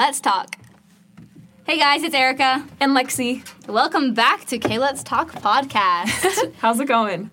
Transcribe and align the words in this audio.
Let's 0.00 0.18
Talk. 0.18 0.56
Hey 1.66 1.78
guys, 1.78 2.02
it's 2.02 2.14
Erica. 2.14 2.66
And 2.80 2.96
Lexi, 2.96 3.44
Welcome 3.68 4.14
back 4.14 4.46
to 4.46 4.56
K 4.58 4.78
Let's 4.78 5.02
Talk 5.02 5.30
podcast. 5.32 6.54
how's 6.58 6.80
it 6.80 6.86
going? 6.88 7.30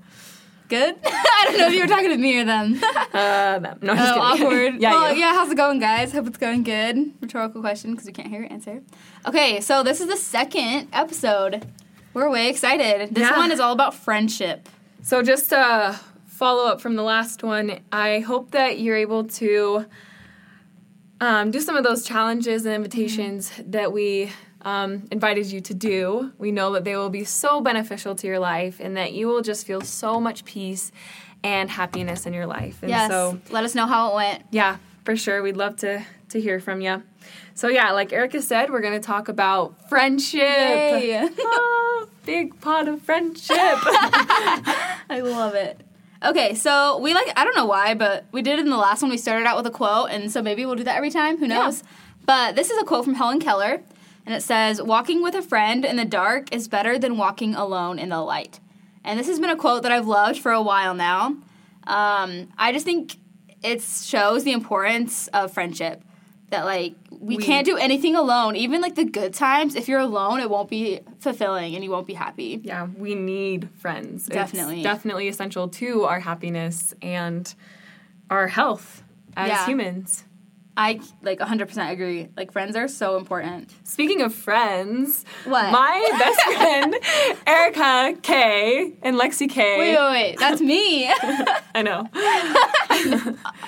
Good? 0.68 0.96
I 1.06 1.44
don't 1.46 1.58
know 1.60 1.68
if 1.68 1.74
you 1.76 1.80
were 1.80 1.88
talking 1.88 2.10
to 2.10 2.18
me 2.18 2.38
or 2.42 2.44
them. 2.44 2.74
Uh, 3.14 3.60
no, 3.82 3.94
I'm 3.94 3.98
Oh, 3.98 4.20
awkward. 4.20 4.76
yeah, 4.82 4.92
well, 4.92 5.16
yeah, 5.16 5.32
how's 5.32 5.50
it 5.50 5.56
going, 5.56 5.80
guys? 5.80 6.12
Hope 6.12 6.28
it's 6.28 6.38
going 6.38 6.64
good. 6.64 7.14
Rhetorical 7.22 7.62
question 7.62 7.92
because 7.92 8.06
we 8.06 8.12
can't 8.12 8.28
hear 8.28 8.42
your 8.42 8.52
answer. 8.52 8.82
Okay, 9.26 9.62
so 9.62 9.82
this 9.82 10.02
is 10.02 10.08
the 10.08 10.18
second 10.18 10.90
episode. 10.92 11.66
We're 12.14 12.30
way 12.30 12.50
excited. 12.50 13.16
This 13.16 13.30
Yeah. 13.30 13.38
one 13.38 13.54
is 13.54 13.62
all 13.62 13.72
about 13.72 13.96
friendship. 13.96 14.68
So 15.04 15.24
just 15.24 15.50
to 15.52 15.98
follow 16.26 16.68
up 16.68 16.82
from 16.82 16.98
the 16.98 17.04
last 17.04 17.44
one, 17.46 17.80
I 17.94 18.20
hope 18.20 18.52
that 18.52 18.78
you're 18.78 18.98
able 18.98 19.24
to 19.24 19.86
um, 21.22 21.52
do 21.52 21.60
some 21.60 21.76
of 21.76 21.84
those 21.84 22.04
challenges 22.06 22.66
and 22.66 22.76
invitations 22.76 23.52
that 23.66 23.92
we 23.92 24.32
um, 24.62 25.08
invited 25.12 25.48
you 25.48 25.62
to 25.62 25.74
do. 25.74 26.32
We 26.38 26.52
know 26.52 26.72
that 26.74 26.84
they 26.84 26.96
will 26.96 27.10
be 27.10 27.24
so 27.24 27.62
beneficial 27.62 28.16
to 28.16 28.28
your 28.28 28.40
life 28.40 28.80
and 28.80 28.98
that 28.98 29.14
you 29.14 29.28
will 29.28 29.42
just 29.42 29.66
feel 29.66 29.82
so 29.82 30.20
much 30.20 30.46
peace 30.46 30.92
and 31.44 31.70
happiness 31.70 32.26
in 32.26 32.34
your 32.34 32.46
life. 32.48 32.82
And 32.82 32.90
Yes. 32.90 33.10
so 33.10 33.40
Let 33.50 33.64
us 33.64 33.76
know 33.76 33.86
how 33.88 34.12
it 34.12 34.16
went. 34.16 34.44
Yeah, 34.52 34.78
for 35.06 35.16
sure. 35.16 35.42
We'd 35.42 35.58
love 35.58 35.78
to 35.78 36.04
to 36.30 36.42
hear 36.42 36.60
from 36.60 36.82
you. 36.82 37.02
So 37.54 37.70
yeah, 37.70 37.92
like 37.92 38.12
Erica 38.12 38.42
said, 38.42 38.70
we're 38.70 38.82
going 38.82 39.00
to 39.00 39.06
talk 39.06 39.30
about 39.30 39.88
friendship. 39.90 40.42
Yay. 40.42 41.30
Ah, 41.46 42.06
big 42.26 42.60
pot 42.60 42.90
of 42.90 43.02
friendship. 43.02 43.56
I 43.58 45.22
love 45.24 45.56
it. 45.56 45.82
Okay, 46.24 46.56
so 46.56 46.98
we 46.98 47.14
like 47.14 47.32
I 47.36 47.44
don't 47.44 47.56
know 47.56 47.66
why, 47.66 47.94
but 47.94 48.26
we 48.32 48.42
did 48.42 48.60
it 48.60 48.66
in 48.66 48.70
the 48.70 48.78
last 48.78 49.02
one. 49.02 49.12
We 49.12 49.18
started 49.18 49.46
out 49.46 49.58
with 49.58 49.68
a 49.68 49.72
quote, 49.72 50.10
and 50.10 50.32
so 50.32 50.42
maybe 50.42 50.66
we'll 50.66 50.76
do 50.76 50.84
that 50.84 50.98
every 50.98 51.12
time. 51.12 51.38
Who 51.38 51.48
knows? 51.48 51.84
But 52.26 52.56
this 52.56 52.70
is 52.70 52.82
a 52.82 52.84
quote 52.86 53.06
from 53.06 53.14
Helen 53.16 53.40
Keller, 53.40 53.82
and 54.26 54.36
it 54.36 54.42
says, 54.42 54.82
"Walking 54.82 55.22
with 55.22 55.36
a 55.36 55.42
friend 55.42 55.86
in 55.86 55.96
the 55.96 56.06
dark 56.06 56.54
is 56.54 56.68
better 56.68 56.98
than 56.98 57.18
walking 57.18 57.56
alone 57.56 58.00
in 58.00 58.10
the 58.10 58.22
light." 58.22 58.60
And 59.04 59.20
this 59.20 59.28
has 59.28 59.40
been 59.40 59.50
a 59.50 59.56
quote 59.56 59.84
that 59.84 59.92
I've 59.92 60.08
loved 60.08 60.40
for 60.40 60.52
a 60.52 60.62
while 60.62 60.94
now. 60.94 61.38
Um, 61.86 62.50
I 62.58 62.72
just 62.74 62.84
think 62.84 63.16
it 63.64 63.82
shows 63.82 64.44
the 64.44 64.52
importance 64.52 65.28
of 65.30 65.54
friendship. 65.54 66.04
That 66.50 66.64
like 66.64 66.96
we, 67.12 67.36
We- 67.38 67.44
can't 67.44 67.66
do 67.66 67.76
anything 67.78 68.16
alone. 68.16 68.56
Even 68.56 68.80
like 68.82 68.96
the 68.96 69.04
good 69.04 69.34
times, 69.34 69.76
if 69.76 69.88
you're 69.90 70.00
alone, 70.00 70.40
it 70.40 70.50
won't 70.50 70.70
be 70.70 71.02
fulfilling 71.20 71.76
and 71.76 71.84
you 71.84 71.92
won't 71.92 72.08
be 72.08 72.14
happy. 72.14 72.62
yeah, 72.64 72.88
we 72.98 73.16
need 73.16 73.68
friends. 73.80 74.28
Definitely. 74.28 74.76
It's 74.76 74.84
definitely 74.84 75.28
essential 75.28 75.68
to 75.68 76.04
our 76.04 76.22
happiness 76.22 76.94
and 77.02 77.54
our 78.30 78.48
health 78.48 79.04
as 79.36 79.50
Yeah. 79.50 79.66
humans. 79.66 80.24
I 80.80 81.00
like 81.24 81.40
100% 81.40 81.92
agree. 81.92 82.28
Like 82.38 82.52
friends 82.52 82.76
are 82.76 82.88
so 82.88 83.18
important. 83.18 83.72
Speaking 83.84 84.22
of 84.22 84.32
friends, 84.34 85.26
What? 85.46 85.72
my 85.72 86.08
best 86.20 86.42
friend 86.56 86.96
Erica 87.68 88.18
K 88.22 88.94
and 89.02 89.18
Lexi 89.18 89.50
K. 89.50 89.78
Wait, 89.78 89.96
wait, 89.98 90.12
wait. 90.12 90.40
That's 90.40 90.62
me. 90.62 91.10
I 91.76 91.82
know. 91.84 92.08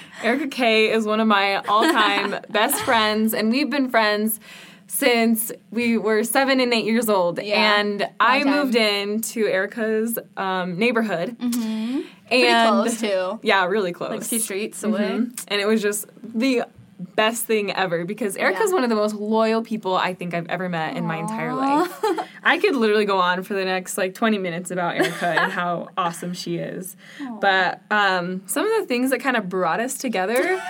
Erica 0.23 0.47
K 0.47 0.89
is 0.91 1.05
one 1.05 1.19
of 1.19 1.27
my 1.27 1.57
all-time 1.57 2.39
best 2.49 2.81
friends, 2.83 3.33
and 3.33 3.51
we've 3.51 3.69
been 3.69 3.89
friends 3.89 4.39
since 4.87 5.51
we 5.71 5.97
were 5.97 6.23
seven 6.23 6.59
and 6.61 6.73
eight 6.73 6.85
years 6.85 7.09
old. 7.09 7.41
Yeah, 7.41 7.79
And 7.79 8.07
I 8.21 8.43
time. 8.43 8.51
moved 8.53 8.75
into 8.75 9.45
Erica's 9.45 10.17
um, 10.37 10.77
neighborhood, 10.79 11.37
mm-hmm. 11.37 11.59
and 11.61 12.05
Pretty 12.29 12.67
close 12.67 12.99
too. 13.01 13.39
yeah, 13.43 13.65
really 13.65 13.91
close, 13.91 14.11
Like 14.11 14.27
two 14.27 14.39
streets 14.39 14.81
away. 14.83 15.09
Mhm. 15.09 15.43
And 15.49 15.59
it 15.61 15.65
was 15.67 15.81
just 15.81 16.05
the 16.23 16.63
best 16.99 17.45
thing 17.45 17.71
ever 17.71 18.03
because 18.05 18.35
Erica's 18.35 18.69
Yeah. 18.71 18.75
one 18.75 18.83
of 18.83 18.89
the 18.89 18.95
most 18.95 19.15
loyal 19.15 19.61
people 19.61 19.95
I 19.95 20.13
think 20.13 20.33
I've 20.33 20.47
ever 20.47 20.67
met 20.69 20.97
in 20.97 21.05
my 21.05 21.15
entire 21.17 21.53
life. 21.53 21.91
I 22.43 22.57
could 22.57 22.75
literally 22.75 23.05
go 23.05 23.19
on 23.19 23.43
for 23.43 23.53
the 23.53 23.63
next 23.65 23.97
like 23.97 24.13
20 24.13 24.37
minutes 24.37 24.69
about 24.71 24.95
Erica 24.95 25.27
and 25.27 25.51
how 25.51 25.87
awesome 25.97 26.33
she 26.33 26.57
is. 26.57 26.95
But 27.39 27.81
um, 27.89 28.43
some 28.47 28.65
of 28.65 28.81
the 28.81 28.85
things 28.87 29.11
that 29.11 29.19
kind 29.19 29.37
of 29.37 29.47
brought 29.47 29.79
us 29.79 29.97
together, 29.97 30.35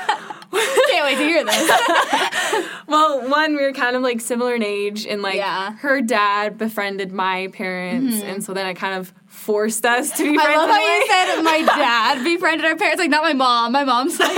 Can't 0.89 1.05
wait 1.05 1.17
to 1.17 1.23
hear 1.23 1.43
this. 1.45 1.71
well, 2.87 3.29
one, 3.29 3.55
we 3.55 3.61
were 3.63 3.73
kind 3.73 3.95
of 3.95 4.01
like 4.01 4.19
similar 4.21 4.55
in 4.55 4.63
age, 4.63 5.05
and 5.05 5.21
like 5.21 5.35
Yeah. 5.35 5.67
Mm-hmm. 5.69 5.77
her 5.77 6.01
dad 6.01 6.57
befriended 6.57 7.11
my 7.11 7.49
parents, 7.53 8.21
and 8.21 8.43
so 8.43 8.53
then 8.53 8.65
it 8.67 8.73
kind 8.75 8.95
of 8.95 9.13
forced 9.39 9.85
us 9.85 10.11
to 10.17 10.23
be 10.23 10.35
friends. 10.35 10.49
I 10.49 10.55
love 10.57 10.69
how 10.69 10.95
you 10.95 11.07
said 11.07 11.41
my 11.43 11.61
dad 11.77 12.23
befriended 12.23 12.65
our 12.65 12.75
parents. 12.75 12.99
Like 12.99 13.09
not 13.09 13.23
my 13.23 13.33
mom. 13.33 13.71
My 13.71 13.83
mom's 13.83 14.19
like 14.19 14.37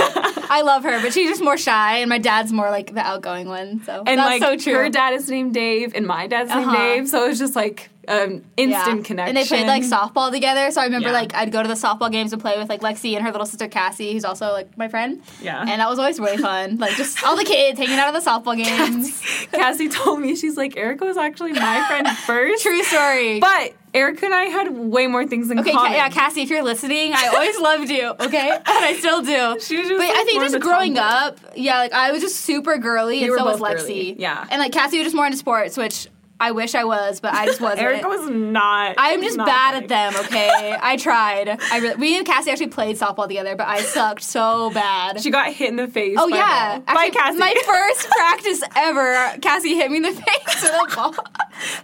I 0.50 0.62
love 0.62 0.82
her, 0.84 1.00
but 1.02 1.12
she's 1.12 1.28
just 1.30 1.42
more 1.42 1.56
shy, 1.58 1.98
and 1.98 2.08
my 2.08 2.18
dad's 2.18 2.52
more 2.52 2.70
like 2.70 2.94
the 2.94 3.00
outgoing 3.00 3.48
one. 3.48 3.82
So 3.84 4.02
And 4.06 4.18
that's 4.18 4.40
like 4.40 4.42
so 4.42 4.56
true. 4.56 4.74
her 4.74 4.88
dad 4.90 5.14
is 5.14 5.28
named 5.28 5.54
Dave, 5.54 5.94
and 5.94 6.06
my 6.06 6.26
dad's 6.26 6.50
named 6.50 6.66
Uh-huh. 6.66 6.76
Dave, 6.76 7.08
so 7.08 7.24
it 7.24 7.28
was 7.28 7.38
just 7.38 7.56
like 7.56 7.90
um, 8.08 8.42
instant 8.56 8.68
Yeah. 8.98 9.02
connection. 9.04 9.18
And 9.18 9.36
they 9.36 9.44
played 9.44 9.66
like 9.66 9.84
softball 9.84 10.30
together. 10.32 10.70
So 10.72 10.80
I 10.80 10.84
remember 10.84 11.08
Yeah. 11.08 11.14
like 11.14 11.34
I'd 11.34 11.52
go 11.52 11.62
to 11.62 11.68
the 11.68 11.74
softball 11.74 12.10
games 12.10 12.32
and 12.32 12.42
play 12.42 12.58
with 12.58 12.68
like 12.68 12.80
Lexi 12.80 13.14
and 13.14 13.24
her 13.24 13.30
little 13.30 13.46
sister 13.46 13.68
Cassie, 13.68 14.12
who's 14.12 14.24
also 14.24 14.50
like 14.52 14.76
my 14.76 14.88
friend. 14.88 15.22
Yeah. 15.40 15.60
And 15.60 15.80
that 15.80 15.88
was 15.88 15.98
always 15.98 16.18
really 16.18 16.38
fun. 16.38 16.78
Like 16.78 16.96
just 16.96 17.22
all 17.24 17.36
the 17.36 17.44
kids 17.54 17.78
hanging 17.78 17.98
out 17.98 18.12
at 18.12 18.24
the 18.24 18.28
softball 18.30 18.56
games. 18.56 19.20
Cassie 19.52 19.88
told 19.88 20.20
me 20.20 20.34
she's 20.34 20.56
like 20.56 20.76
Erica 20.76 21.04
was 21.04 21.16
actually 21.16 21.52
my 21.52 21.84
friend 21.86 22.08
first, 22.26 22.62
True 22.64 22.82
story. 22.82 23.38
but 23.40 23.74
Erica 23.94 24.24
and 24.24 24.34
I 24.34 24.44
had 24.44 24.70
way 24.76 25.06
more 25.06 25.26
things 25.26 25.50
in 25.50 25.60
Okay, 25.60 25.70
common. 25.72 25.92
yeah, 25.92 26.08
Cassie, 26.08 26.40
if 26.42 26.48
you're 26.50 26.62
listening, 26.64 27.12
I 27.14 27.26
always 27.28 27.58
loved 27.60 27.90
you, 27.90 28.08
okay? 28.20 28.50
And 28.50 28.62
I 28.66 28.94
still 28.98 29.20
do. 29.20 29.60
She 29.60 29.76
was 29.78 29.86
just, 29.88 29.98
But 29.98 30.08
like, 30.08 30.16
I 30.16 30.24
think 30.24 30.42
just 30.42 30.58
growing 30.60 30.96
up, 30.96 31.38
yeah, 31.54 31.76
like 31.78 31.92
I 31.92 32.10
was 32.10 32.22
just 32.22 32.36
super 32.36 32.78
girly, 32.78 33.18
We 33.20 33.26
and 33.28 33.36
so 33.38 33.44
was 33.44 33.60
Lexi. 33.60 33.76
girly, 33.86 34.20
yeah. 34.20 34.46
And 34.50 34.58
like 34.60 34.72
Cassie 34.72 34.96
was 34.98 35.04
just 35.06 35.14
more 35.14 35.26
into 35.26 35.36
sports, 35.36 35.76
which 35.76 36.08
I 36.42 36.50
wish 36.50 36.74
I 36.74 36.84
was, 36.84 37.20
but 37.20 37.32
I 37.32 37.46
just 37.46 37.60
wasn't. 37.66 37.80
Erica 37.82 38.08
was 38.08 38.28
not. 38.28 38.96
I'm 38.98 39.22
just 39.22 39.36
not 39.36 39.46
bad 39.46 39.82
at 39.82 39.88
them, 39.88 40.12
okay? 40.26 40.76
I 40.82 40.96
tried. 40.96 41.48
I 41.70 41.78
really, 41.78 41.94
we 41.96 42.16
and 42.16 42.26
Cassie 42.26 42.50
actually 42.50 42.66
played 42.68 42.96
softball 42.96 43.28
together, 43.28 43.54
but 43.56 43.68
I 43.68 43.80
sucked 43.82 44.22
so 44.22 44.70
bad. 44.70 45.20
She 45.22 45.30
got 45.30 45.52
hit 45.52 45.68
in 45.68 45.76
the 45.76 45.86
face. 45.88 46.16
Oh 46.18 46.28
by 46.28 46.36
yeah, 46.36 46.78
ball. 46.80 46.94
by 46.96 47.10
Cassie. 47.10 47.38
My 47.38 47.54
first 47.64 48.10
practice 48.10 48.62
ever, 48.76 49.38
Cassie 49.40 49.74
hit 49.76 49.90
me 49.90 49.98
in 49.98 50.02
the 50.02 50.12
face 50.12 50.62
with 50.62 50.92
a 50.92 50.96
ball. 50.96 51.14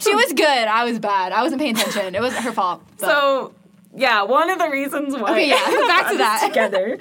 She 0.00 0.14
was 0.14 0.32
good. 0.32 0.46
I 0.46 0.84
was 0.84 0.98
bad. 0.98 1.32
I 1.32 1.42
wasn't 1.42 1.60
paying 1.60 1.76
attention. 1.76 2.14
It 2.14 2.20
wasn't 2.20 2.42
her 2.44 2.52
fault. 2.52 2.82
but- 2.98 3.06
So 3.06 3.54
yeah, 3.96 4.22
one 4.24 4.50
of 4.50 4.58
the 4.58 4.68
reasons 4.70 5.14
why 5.14 5.30
Okay, 5.32 5.48
yeah, 5.48 5.64
back 5.86 6.10
to 6.10 6.18
that. 6.18 6.44
together. 6.48 6.98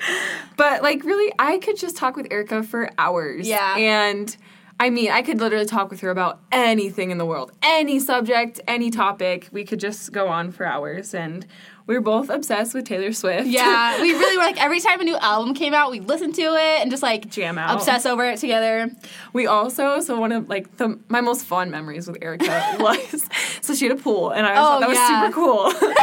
But 0.57 0.84
like 0.84 1.03
really, 1.03 1.34
I 1.39 1.57
could 1.57 1.78
just 1.78 1.97
talk 1.97 2.16
with 2.16 2.28
Erica 2.31 2.62
for 2.63 2.89
hours. 2.97 3.47
Yeah. 3.47 3.75
and. 3.78 4.38
I 4.80 4.92
mean, 4.92 5.10
I 5.12 5.24
could 5.24 5.40
literally 5.40 5.66
talk 5.66 5.90
with 5.90 6.02
her 6.02 6.12
about 6.12 6.40
anything 6.52 7.10
in 7.10 7.18
the 7.18 7.26
world, 7.26 7.52
any 7.64 8.00
subject, 8.00 8.62
any 8.68 8.92
topic. 8.92 9.48
We 9.52 9.64
could 9.66 9.80
just 9.80 10.12
go 10.12 10.28
on 10.28 10.52
for 10.52 10.66
hours, 10.68 11.16
and 11.16 11.48
we 11.88 11.96
were 11.96 12.02
both 12.02 12.30
obsessed 12.30 12.76
with 12.76 12.86
Taylor 12.86 13.12
Swift. 13.12 13.48
Yeah, 13.48 14.00
we 14.02 14.12
really 14.12 14.38
were 14.38 14.44
like 14.44 14.62
every 14.64 14.80
time 14.80 15.02
a 15.02 15.04
new 15.04 15.18
album 15.18 15.56
came 15.56 15.74
out, 15.74 15.90
we'd 15.90 16.08
listen 16.08 16.32
to 16.34 16.42
it 16.42 16.82
and 16.82 16.92
just 16.92 17.02
like 17.02 17.28
Jam 17.28 17.58
out. 17.58 17.74
obsess 17.76 18.06
over 18.06 18.24
it 18.26 18.38
together. 18.40 18.92
We 19.34 19.48
also 19.48 20.00
so 20.00 20.20
one 20.20 20.32
of 20.32 20.48
like 20.48 20.78
the 20.78 21.00
my 21.08 21.22
most 21.22 21.46
fond 21.46 21.72
memories 21.72 22.08
with 22.08 22.18
Erica 22.22 22.76
was 22.80 23.28
so 23.62 23.74
she 23.74 23.88
had 23.88 23.98
a 23.98 24.00
pool, 24.02 24.30
and 24.30 24.46
I 24.46 24.52
Oh, 24.52 24.56
thought 24.64 24.80
that 24.82 24.90
yeah. 24.94 25.22
was 25.24 25.32
super 25.32 25.34
cool. 25.34 25.92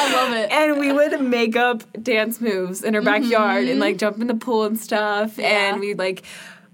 I 0.00 0.12
love 0.14 0.32
it. 0.34 0.50
and 0.50 0.78
we 0.78 0.92
would 0.92 1.20
make 1.20 1.56
up 1.56 1.82
dance 2.02 2.40
moves 2.40 2.82
in 2.82 2.94
her 2.94 3.02
backyard 3.02 3.68
and 3.68 3.80
like 3.80 3.98
jump 3.98 4.18
in 4.18 4.28
the 4.28 4.34
pool 4.34 4.64
and 4.64 4.78
stuff 4.78 5.32
Mm-hmm. 5.32 5.40
Yeah. 5.42 5.72
and 5.72 5.80
we'd 5.80 5.98
like 5.98 6.22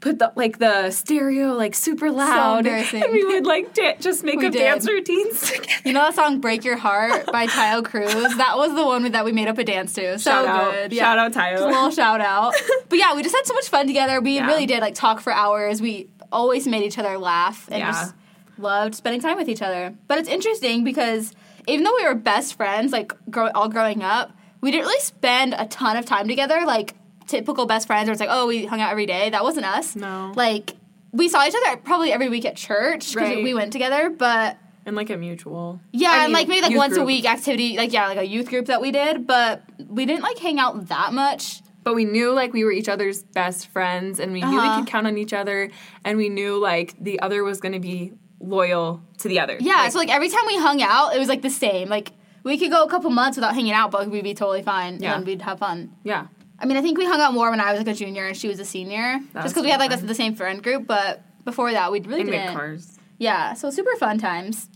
put 0.05 0.19
the 0.19 0.31
like 0.37 0.59
the 0.59 0.91
stereo 0.91 1.55
like 1.55 1.75
super 1.75 2.11
loud 2.11 2.59
embarrassing. 2.67 3.03
and 3.05 3.13
we 3.13 3.25
would 3.25 3.47
like 3.47 3.73
da- 3.75 3.97
just 3.99 4.23
make 4.23 4.39
We 4.39 4.47
up 4.47 4.53
did. 4.53 4.59
dance 4.59 4.87
routines 4.87 5.41
together. 5.51 5.69
You 5.85 5.93
know 5.95 6.01
that 6.01 6.15
song 6.15 6.41
"Break 6.41 6.63
Your 6.65 6.77
Heart" 6.77 7.27
by 7.33 7.47
Taio 7.47 7.83
Cruz? 7.85 8.13
That 8.37 8.57
was 8.57 8.75
the 8.75 8.85
one 8.85 9.11
that 9.13 9.25
we 9.25 9.33
made 9.33 9.49
up 9.49 9.57
a 9.59 9.65
dance 9.65 9.95
to. 9.95 10.19
So 10.19 10.31
shout 10.31 10.47
out 10.47 10.73
good. 10.73 10.93
shout 10.95 11.19
out 11.19 11.33
Just 11.33 11.63
a 11.63 11.67
little 11.67 11.91
shout 11.91 12.21
out. 12.21 12.55
But 12.91 12.99
yeah, 12.99 13.15
we 13.17 13.23
just 13.23 13.35
had 13.35 13.47
so 13.47 13.55
much 13.55 13.69
fun 13.69 13.87
together. 13.87 14.21
We 14.21 14.37
Yeah. 14.37 14.47
really 14.47 14.67
did 14.67 14.81
like 14.81 14.95
talk 14.95 15.21
for 15.21 15.33
hours. 15.33 15.81
We 15.81 16.09
always 16.31 16.67
made 16.69 16.83
each 16.85 16.99
other 16.99 17.17
laugh 17.19 17.67
and 17.71 17.79
Yeah. 17.81 17.91
just 17.93 18.15
loved 18.59 18.95
spending 18.95 19.21
time 19.23 19.37
with 19.39 19.49
each 19.49 19.63
other. 19.63 19.95
But 20.07 20.19
it's 20.19 20.29
interesting 20.29 20.85
because 20.85 21.33
even 21.67 21.83
though 21.85 21.95
we 21.97 22.05
were 22.07 22.15
best 22.15 22.55
friends, 22.57 22.93
like 22.93 23.13
grow- 23.31 23.51
all 23.55 23.69
growing 23.69 24.03
up, 24.03 24.33
we 24.61 24.71
didn't 24.71 24.87
really 24.87 25.01
spend 25.01 25.55
a 25.57 25.67
ton 25.67 25.97
of 25.97 26.05
time 26.05 26.29
together. 26.29 26.61
Like 26.67 26.95
typical 27.27 27.67
best 27.67 27.87
friends, 27.87 28.07
where 28.07 28.13
it's 28.13 28.21
like, 28.21 28.29
oh, 28.33 28.47
we 28.47 28.67
hung 28.67 28.81
out 28.81 28.91
every 28.91 29.07
day. 29.07 29.31
That 29.31 29.43
wasn't 29.43 29.67
us. 29.67 29.97
No. 29.97 30.33
Like 30.35 30.75
we 31.13 31.29
saw 31.29 31.47
each 31.47 31.55
other 31.55 31.77
probably 31.79 32.13
every 32.13 32.29
week 32.29 32.45
at 32.45 32.57
church 32.57 33.15
because 33.15 33.29
Right. 33.31 33.43
we 33.45 33.55
went 33.55 33.73
together, 33.73 34.11
but. 34.11 34.57
and 34.87 34.97
like 34.97 35.11
a 35.11 35.17
mutual 35.17 35.81
Yeah, 35.93 36.11
I 36.11 36.25
and 36.25 36.33
like 36.33 36.49
maybe 36.49 36.63
like 36.69 36.77
once 36.77 36.97
a 36.97 37.05
week 37.05 37.25
activity, 37.25 37.77
like 37.77 37.93
yeah, 37.93 38.07
like 38.09 38.19
a 38.19 38.27
youth 38.27 38.49
group 38.51 38.67
that 38.67 38.81
we 38.81 38.91
did, 38.91 39.27
but 39.27 39.63
we 39.89 40.05
didn't 40.07 40.23
like 40.23 40.39
hang 40.39 40.59
out 40.59 40.89
that 40.89 41.13
much. 41.13 41.61
but 41.85 41.95
we 41.95 42.05
knew 42.07 42.33
like 42.33 42.53
we 42.53 42.65
were 42.65 42.73
each 42.73 42.89
other's 42.89 43.23
best 43.23 43.69
friends 43.69 44.19
and 44.19 44.33
we 44.33 44.41
knew 44.41 44.51
we 44.51 44.57
Uh-huh. 44.59 44.81
could 44.81 44.89
count 44.89 45.07
on 45.07 45.17
each 45.19 45.33
other 45.35 45.71
and 46.05 46.17
we 46.19 46.29
knew 46.31 46.59
like 46.59 46.95
the 46.99 47.21
other 47.21 47.45
was 47.45 47.61
going 47.61 47.73
to 47.75 47.79
be 47.79 48.13
loyal 48.41 49.01
to 49.19 49.29
the 49.29 49.39
other 49.41 49.57
Yeah, 49.61 49.75
Like, 49.77 49.93
so 49.93 49.99
like 49.99 50.11
every 50.11 50.29
time 50.29 50.45
we 50.47 50.57
hung 50.57 50.83
out, 50.83 51.15
it 51.15 51.19
was 51.19 51.29
like 51.29 51.43
the 51.43 51.51
same. 51.51 51.89
Like 51.89 52.13
we 52.43 52.59
could 52.59 52.71
go 52.71 52.83
a 52.85 52.89
couple 52.91 53.11
months 53.11 53.37
without 53.37 53.55
hanging 53.55 53.73
out, 53.73 53.91
but 53.91 54.09
we'd 54.11 54.25
be 54.25 54.35
totally 54.35 54.63
fine 54.63 54.99
Yeah. 55.01 55.15
and 55.17 55.27
we'd 55.27 55.43
have 55.43 55.59
fun. 55.61 55.93
yeah 56.03 56.27
I 56.59 56.67
mean, 56.67 56.77
I 56.77 56.83
think 56.83 56.99
we 56.99 57.05
hung 57.05 57.21
out 57.21 57.35
more 57.35 57.51
when 57.51 57.61
I 57.61 57.73
was 57.73 57.79
like 57.81 57.89
a 57.89 57.99
junior 57.99 58.27
and 58.27 58.37
she 58.37 58.49
was 58.49 58.61
a 58.61 58.65
senior, 58.65 59.21
just 59.35 59.55
because 59.55 59.65
we 59.65 59.71
had 59.71 59.81
like 59.81 59.99
the 60.01 60.15
same 60.15 60.35
friend 60.35 60.63
group. 60.63 60.87
But 60.87 61.23
before 61.45 61.73
that, 61.73 61.91
we 61.93 62.01
really 62.01 62.25
didn't. 62.25 62.55
cars. 62.55 62.99
Yeah, 63.19 63.55
so 63.55 63.71
super 63.71 63.95
fun 63.97 64.19
times. 64.19 64.69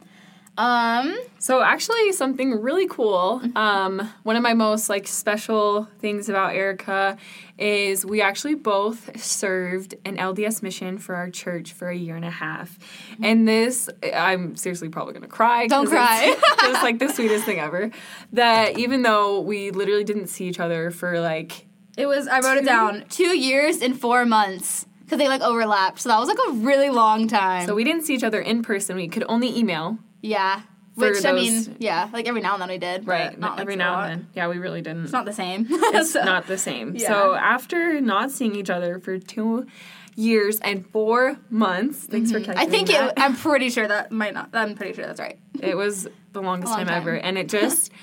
Um, 0.59 1.17
So 1.39 1.63
actually, 1.63 2.11
something 2.13 2.61
really 2.61 2.89
cool. 2.89 3.41
Mm-hmm. 3.45 3.57
Um, 3.57 4.13
one 4.25 4.35
of 4.35 4.43
my 4.43 4.55
most 4.55 4.89
like 4.89 5.07
special 5.07 5.87
things 6.01 6.29
about 6.29 6.57
Erica 6.57 7.17
is 7.59 8.05
we 8.05 8.21
actually 8.21 8.57
both 8.57 9.21
served 9.23 9.95
an 10.05 10.17
LDS 10.17 10.61
mission 10.65 10.99
for 10.99 11.15
our 11.15 11.31
church 11.31 11.73
for 11.73 11.89
a 11.89 11.97
year 11.97 12.17
and 12.17 12.25
a 12.25 12.31
half, 12.31 12.77
and 13.23 13.47
this 13.47 13.89
I'm 14.13 14.57
seriously 14.57 14.89
probably 14.89 15.15
gonna 15.15 15.29
cry. 15.29 15.69
Don't 15.69 15.87
cry. 15.87 16.23
It's 16.25 16.63
just 16.63 16.83
like 16.83 16.99
the 16.99 17.09
sweetest 17.09 17.45
thing 17.45 17.61
ever. 17.61 17.93
That 18.33 18.79
even 18.81 19.03
though 19.03 19.39
we 19.41 19.71
literally 19.71 20.05
didn't 20.05 20.27
see 20.27 20.49
each 20.49 20.59
other 20.59 20.91
for 20.91 21.21
like 21.21 21.68
it 21.99 22.07
was 22.07 22.27
I 22.29 22.41
wrote 22.41 22.57
it 22.59 22.65
down 22.65 23.05
two 23.11 23.37
years 23.37 23.83
and 23.83 23.99
four 24.01 24.25
months 24.25 24.87
because 25.05 25.19
they 25.19 25.29
like 25.29 25.41
overlapped, 25.43 26.01
so 26.01 26.09
that 26.09 26.19
was 26.19 26.29
like 26.29 26.39
a 26.49 26.53
really 26.53 26.91
long 26.91 27.29
time. 27.29 27.67
so 27.67 27.75
we 27.75 27.85
didn't 27.85 28.03
see 28.03 28.15
each 28.15 28.25
other 28.25 28.41
in 28.41 28.63
person. 28.63 28.97
We 28.97 29.09
could 29.09 29.25
only 29.29 29.57
email. 29.59 29.99
yeah, 30.23 30.63
For 30.99 31.11
which 31.13 31.25
I 31.25 31.33
mean, 31.33 31.77
yeah, 31.79 32.09
like 32.13 32.27
every 32.29 32.41
now 32.43 32.53
and 32.55 32.63
then 32.63 32.69
we 32.69 32.79
did, 32.79 33.07
Right, 33.07 33.39
Not 33.39 33.59
every 33.61 33.75
for 33.75 33.81
a 33.81 33.85
now 33.85 34.01
and 34.03 34.21
then. 34.23 34.29
Yeah, 34.35 34.49
we 34.49 34.59
really 34.59 34.83
didn't. 34.83 35.05
It's 35.05 35.13
not 35.13 35.25
the 35.25 35.33
same. 35.33 35.67
it's 35.71 36.13
So- 36.17 36.25
not 36.25 36.47
the 36.47 36.59
same. 36.59 36.95
Yeah. 36.97 37.09
So 37.09 37.35
after 37.35 38.01
not 38.01 38.31
seeing 38.31 38.55
each 38.55 38.71
other 38.71 38.99
for 38.99 39.19
two 39.19 39.67
years 40.15 40.59
and 40.61 40.85
four 40.91 41.39
months, 41.49 42.01
thanks 42.05 42.31
for 42.33 42.39
Mm-hmm. 42.41 42.51
I 42.51 42.55
calculating 42.67 42.87
think 42.87 42.99
that. 42.99 43.13
it. 43.17 43.23
I'm 43.23 43.35
pretty 43.37 43.71
sure 43.71 43.87
that 43.89 44.11
might 44.13 44.35
not. 44.35 44.51
I'm 44.53 44.75
pretty 44.75 44.93
sure 44.95 45.07
that's 45.07 45.21
right. 45.21 45.39
it 45.61 45.77
was 45.77 46.07
the 46.33 46.43
longest 46.43 46.71
long 46.71 46.79
time, 46.81 46.89
time. 46.89 46.97
ever, 47.03 47.15
and 47.15 47.39
it 47.39 47.49
just. 47.49 47.93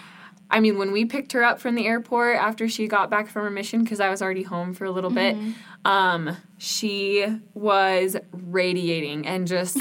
I 0.50 0.60
mean, 0.60 0.78
when 0.78 0.92
we 0.92 1.06
picked 1.06 1.32
her 1.34 1.44
up 1.44 1.60
from 1.60 1.76
the 1.76 1.86
airport 1.88 2.38
after 2.38 2.68
she 2.70 2.88
got 2.88 3.10
back 3.10 3.28
from 3.28 3.44
her 3.44 3.50
mission, 3.50 3.84
because 3.84 4.00
I 4.00 4.10
was 4.10 4.22
already 4.22 4.44
home 4.44 4.74
for 4.74 4.86
a 4.86 4.92
little 4.92 5.10
bit, 5.10 5.36
Mm-hmm. 5.36 5.88
um, 5.92 6.38
she 6.58 7.26
was 7.54 8.16
radiating 8.32 9.26
and 9.28 9.48
just, 9.48 9.78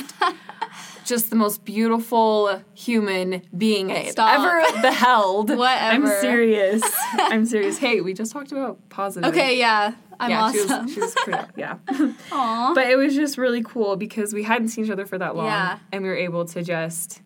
just 1.05 1.29
the 1.31 1.37
most 1.37 1.65
beautiful 1.65 2.63
human 2.75 3.43
being 3.57 3.91
I 3.93 3.95
had 3.97 4.13
Stop. 4.13 4.41
ever 4.41 4.83
beheld. 4.83 5.51
Whatever. 5.57 6.07
I'm 6.07 6.21
serious. 6.21 6.83
I'm 7.13 7.45
serious. 7.45 7.79
Hey, 7.79 8.01
we 8.01 8.15
just 8.15 8.33
talked 8.33 8.51
about 8.53 8.79
positive. 8.89 9.31
Okay, 9.31 9.59
yeah, 9.59 9.95
I'm 10.19 10.31
yeah, 10.31 10.43
awesome. 10.45 10.89
she 10.89 10.95
was, 10.95 10.95
she 10.95 11.01
was 11.01 11.15
pretty, 11.25 11.45
yeah. 11.57 11.77
Aw. 12.33 12.73
But 12.75 12.87
it 12.89 12.97
was 12.97 13.15
just 13.15 13.37
really 13.37 13.63
cool 13.63 13.97
because 13.97 14.33
we 14.33 14.43
hadn't 14.45 14.69
seen 14.69 14.87
each 14.87 14.91
other 14.91 15.05
for 15.07 15.19
that 15.19 15.37
long, 15.37 15.47
Yeah. 15.47 15.79
and 15.93 16.03
we 16.03 16.09
were 16.09 16.17
able 16.17 16.47
to 16.47 16.63
just, 16.63 17.21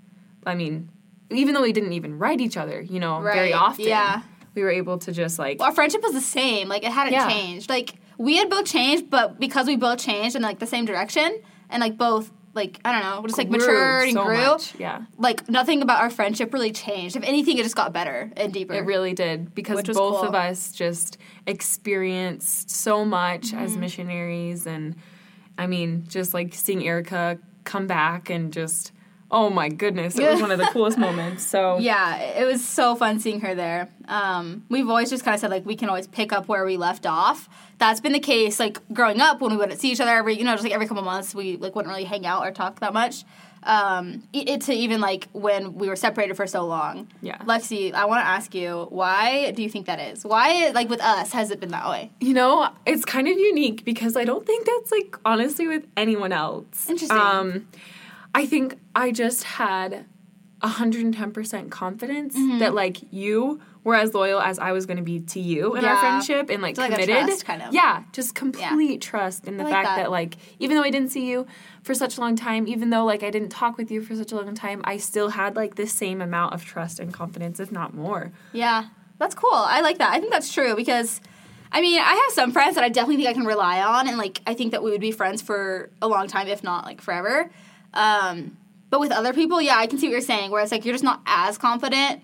I 0.45 0.55
mean, 0.57 0.89
even 1.31 1.55
though 1.55 1.63
we 1.63 1.73
didn't 1.73 1.93
even 1.93 2.19
write 2.19 2.41
each 2.41 2.57
other, 2.57 2.81
you 2.81 3.01
know, 3.01 3.21
very 3.21 3.53
often, 3.53 3.85
yeah. 3.87 4.23
we 4.55 4.63
were 4.63 4.71
able 4.71 4.99
to 4.99 5.13
just 5.13 5.39
like, 5.39 5.61
our 5.61 5.73
friendship 5.73 6.03
was 6.03 6.13
the 6.13 6.21
same. 6.21 6.69
Like 6.69 6.85
it 6.85 6.93
hadn't 6.93 7.13
Yeah. 7.13 7.29
changed. 7.29 7.69
Like 7.69 7.95
we 8.17 8.37
had 8.37 8.49
both 8.51 8.65
changed, 8.67 9.11
but 9.11 9.39
because 9.39 9.67
we 9.67 9.77
both 9.77 9.99
changed 9.99 10.35
in 10.37 10.43
like 10.43 10.59
the 10.59 10.67
same 10.67 10.85
direction 10.85 11.41
and 11.71 11.81
like 11.81 11.97
both 11.99 12.31
like 12.55 12.81
I 12.85 12.91
don't 12.93 13.03
know, 13.03 13.23
just 13.27 13.39
like 13.39 13.51
matured 13.51 14.05
and 14.09 14.15
so 14.15 14.25
grew. 14.25 14.37
much. 14.37 14.75
Yeah, 14.81 15.03
Like 15.19 15.49
nothing 15.49 15.81
about 15.83 16.01
our 16.01 16.11
friendship 16.11 16.53
really 16.53 16.73
changed. 16.73 17.15
If 17.15 17.23
anything, 17.23 17.57
it 17.59 17.63
just 17.63 17.77
got 17.77 17.93
better 17.93 18.33
and 18.37 18.53
deeper. 18.53 18.73
it 18.75 18.85
really 18.85 19.13
did 19.13 19.55
because 19.55 19.83
both 19.83 19.97
cool. 19.97 20.23
of 20.23 20.35
us 20.35 20.73
just 20.73 21.19
experienced 21.47 22.71
so 22.71 23.05
much 23.05 23.53
as 23.55 23.73
Mm-hmm. 23.73 23.81
missionaries, 23.81 24.67
and 24.67 24.97
I 25.57 25.67
mean, 25.67 26.05
just 26.09 26.35
like 26.35 26.53
seeing 26.55 26.85
Erica 26.87 27.39
come 27.65 27.87
back 27.87 28.31
and 28.31 28.53
just. 28.53 28.93
Oh 29.31 29.51
my 29.51 29.69
goodness! 29.69 30.19
It 30.19 30.31
was 30.31 30.41
one 30.41 30.51
of 30.51 30.59
the 30.59 30.67
coolest 30.73 30.97
moments. 30.97 31.47
So 31.47 31.79
yeah, 31.79 32.17
it 32.17 32.47
was 32.47 32.67
so 32.67 32.97
fun 32.97 33.21
seeing 33.21 33.41
her 33.41 33.55
there. 33.55 33.89
Um, 34.07 34.65
we've 34.71 34.89
always 34.89 35.11
just 35.11 35.25
kind 35.25 35.35
of 35.35 35.41
said 35.41 35.51
like 35.51 35.67
we 35.67 35.77
can 35.77 35.89
always 35.89 36.07
pick 36.07 36.33
up 36.33 36.49
where 36.49 36.65
we 36.65 36.77
left 36.77 37.07
off. 37.07 37.49
That's 37.77 38.01
been 38.01 38.13
the 38.13 38.21
case 38.21 38.59
like 38.59 38.79
growing 38.93 39.21
up 39.21 39.41
when 39.41 39.51
we 39.51 39.59
wouldn't 39.59 39.79
see 39.81 39.93
each 39.93 40.01
other 40.01 40.11
every 40.13 40.37
you 40.39 40.45
know 40.45 40.53
just 40.53 40.65
like 40.65 40.73
every 40.73 40.87
couple 40.87 41.03
months 41.03 41.35
we 41.35 41.57
like 41.57 41.75
wouldn't 41.75 41.91
really 41.93 42.05
hang 42.05 42.25
out 42.25 42.47
or 42.47 42.51
talk 42.51 42.81
that 42.81 42.93
much. 42.93 43.25
Um, 43.65 44.23
it, 44.33 44.63
to 44.63 44.73
even 44.73 45.01
like 45.01 45.29
when 45.33 45.75
we 45.75 45.89
were 45.89 45.97
separated 45.97 46.37
for 46.37 46.47
so 46.47 46.65
long. 46.65 47.09
Yeah. 47.21 47.39
Lexi, 47.39 47.93
I 47.93 48.05
want 48.07 48.23
to 48.23 48.27
ask 48.27 48.55
you 48.55 48.87
why 48.89 49.51
do 49.51 49.63
you 49.63 49.69
think 49.69 49.87
that 49.87 50.01
is? 50.01 50.25
Why 50.25 50.71
like 50.71 50.89
with 50.89 51.03
us 51.03 51.33
has 51.33 51.51
it 51.51 51.61
been 51.61 51.71
that 51.71 51.87
way? 51.89 52.11
You 52.21 52.33
know, 52.33 52.71
it's 52.87 53.05
kind 53.05 53.29
of 53.29 53.37
unique 53.37 53.85
because 53.85 54.17
I 54.17 54.25
don't 54.25 54.47
think 54.47 54.65
that's 54.65 54.91
like 54.91 55.19
honestly 55.25 55.67
with 55.67 55.85
anyone 55.99 56.33
else. 56.33 56.89
Interesting. 56.89 57.19
Um, 57.19 57.67
I 58.35 58.47
think 58.47 58.79
I 58.95 59.11
just 59.13 59.43
had 59.45 60.07
110% 60.63 61.71
confidence 61.71 62.35
Mm-hmm. 62.37 62.59
that 62.59 62.75
like 62.75 62.99
you 63.13 63.61
were 63.85 63.95
as 63.95 64.13
loyal 64.13 64.41
as 64.41 64.59
I 64.59 64.73
was 64.73 64.87
going 64.87 64.97
to 64.99 65.03
be 65.03 65.21
to 65.21 65.41
you 65.41 65.75
in 65.77 65.85
our 65.85 65.97
friendship 65.99 66.51
and 66.51 66.61
like 66.63 66.77
a 66.77 66.83
committed. 66.89 67.09
trust, 67.27 67.45
kind 67.45 67.63
of. 67.63 67.73
Yeah, 67.73 68.03
just 68.13 68.35
complete 68.35 69.01
trust 69.01 69.47
in 69.47 69.57
the 69.57 69.65
like 69.65 69.73
fact 69.73 69.87
that. 69.87 69.97
that. 69.97 70.11
like 70.11 70.37
even 70.59 70.77
though 70.77 70.83
I 70.83 70.91
didn't 70.91 71.11
see 71.11 71.29
you 71.31 71.47
for 71.83 71.95
such 71.95 72.19
a 72.19 72.21
long 72.21 72.37
time, 72.37 72.67
even 72.69 72.91
though 72.91 73.05
like 73.05 73.23
I 73.23 73.31
didn't 73.31 73.49
talk 73.51 73.79
with 73.79 73.91
you 73.91 74.03
for 74.03 74.15
such 74.15 74.33
a 74.33 74.37
long 74.37 74.55
time, 74.55 74.83
I 74.85 74.99
still 74.99 75.31
had 75.31 75.57
like 75.57 75.77
the 75.77 75.87
same 75.87 76.21
amount 76.21 76.55
of 76.55 76.65
trust 76.65 76.99
and 77.01 77.15
confidence 77.15 77.61
if 77.61 77.73
not 77.73 77.95
more. 77.95 78.33
Yeah, 78.53 78.89
that's 79.19 79.35
cool. 79.35 79.49
I 79.53 79.81
like 79.81 79.99
that. 79.99 80.13
I 80.13 80.21
think 80.21 80.33
that's 80.33 80.53
true 80.53 80.75
because, 80.77 81.21
I 81.73 81.81
mean, 81.81 81.99
I 81.99 82.13
have 82.27 82.35
some 82.35 82.53
friends 82.53 82.75
that 82.75 82.85
I 82.85 82.89
definitely 82.89 83.17
think 83.17 83.29
I 83.29 83.33
can 83.35 83.47
rely 83.47 83.81
on, 83.81 84.07
and 84.09 84.19
like 84.19 84.43
I 84.47 84.55
think 84.55 84.73
that 84.73 84.83
we 84.83 84.91
would 84.91 85.01
be 85.01 85.13
friends 85.13 85.41
for 85.41 85.91
a 86.03 86.09
long 86.09 86.27
time, 86.27 86.49
if 86.49 86.63
not 86.63 86.85
like 86.85 87.01
forever. 87.01 87.51
Um, 87.95 88.57
but 88.91 89.01
with 89.01 89.13
other 89.13 89.35
people, 89.35 89.61
yeah, 89.61 89.77
I 89.77 89.87
can 89.87 89.99
see 89.99 90.07
what 90.07 90.13
you're 90.13 90.21
saying. 90.23 90.51
Whereas 90.51 90.73
like 90.73 90.85
you're 90.85 90.95
just 90.95 91.05
not 91.05 91.21
as 91.27 91.59
confident 91.59 92.23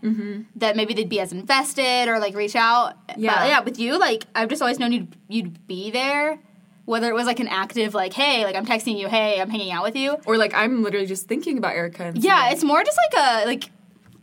that 0.57 0.77
maybe 0.77 0.95
they'd 0.95 1.09
be 1.09 1.21
as 1.21 1.31
invested 1.33 2.09
or 2.09 2.19
like 2.19 2.35
reach 2.35 2.57
out. 2.57 2.95
Yeah. 3.17 3.35
but, 3.37 3.49
yeah. 3.49 3.61
With 3.61 3.79
you, 3.79 3.99
like 3.99 4.25
I've 4.35 4.49
just 4.49 4.63
always 4.63 4.79
known 4.79 4.93
you'd 4.93 5.17
you'd 5.29 5.67
be 5.67 5.91
there. 5.91 6.39
Whether 6.87 7.09
it 7.09 7.15
was 7.15 7.25
like 7.27 7.41
an 7.41 7.49
active, 7.49 7.95
like, 7.95 8.13
hey, 8.13 8.45
like 8.45 8.57
I'm 8.57 8.67
texting 8.67 8.99
you, 8.99 9.09
hey, 9.09 9.41
I'm 9.41 9.49
hanging 9.49 9.73
out 9.73 9.85
with 9.85 9.97
you. 9.97 10.19
Or 10.27 10.37
like 10.37 10.53
I'm 10.55 10.83
literally 10.83 11.07
just 11.07 11.27
thinking 11.27 11.57
about 11.59 11.75
Erica 11.75 12.05
and 12.05 12.23
Yeah, 12.23 12.51
it's 12.51 12.63
more 12.65 12.83
just 12.85 12.99
like 13.11 13.23
a 13.23 13.47
like 13.47 13.71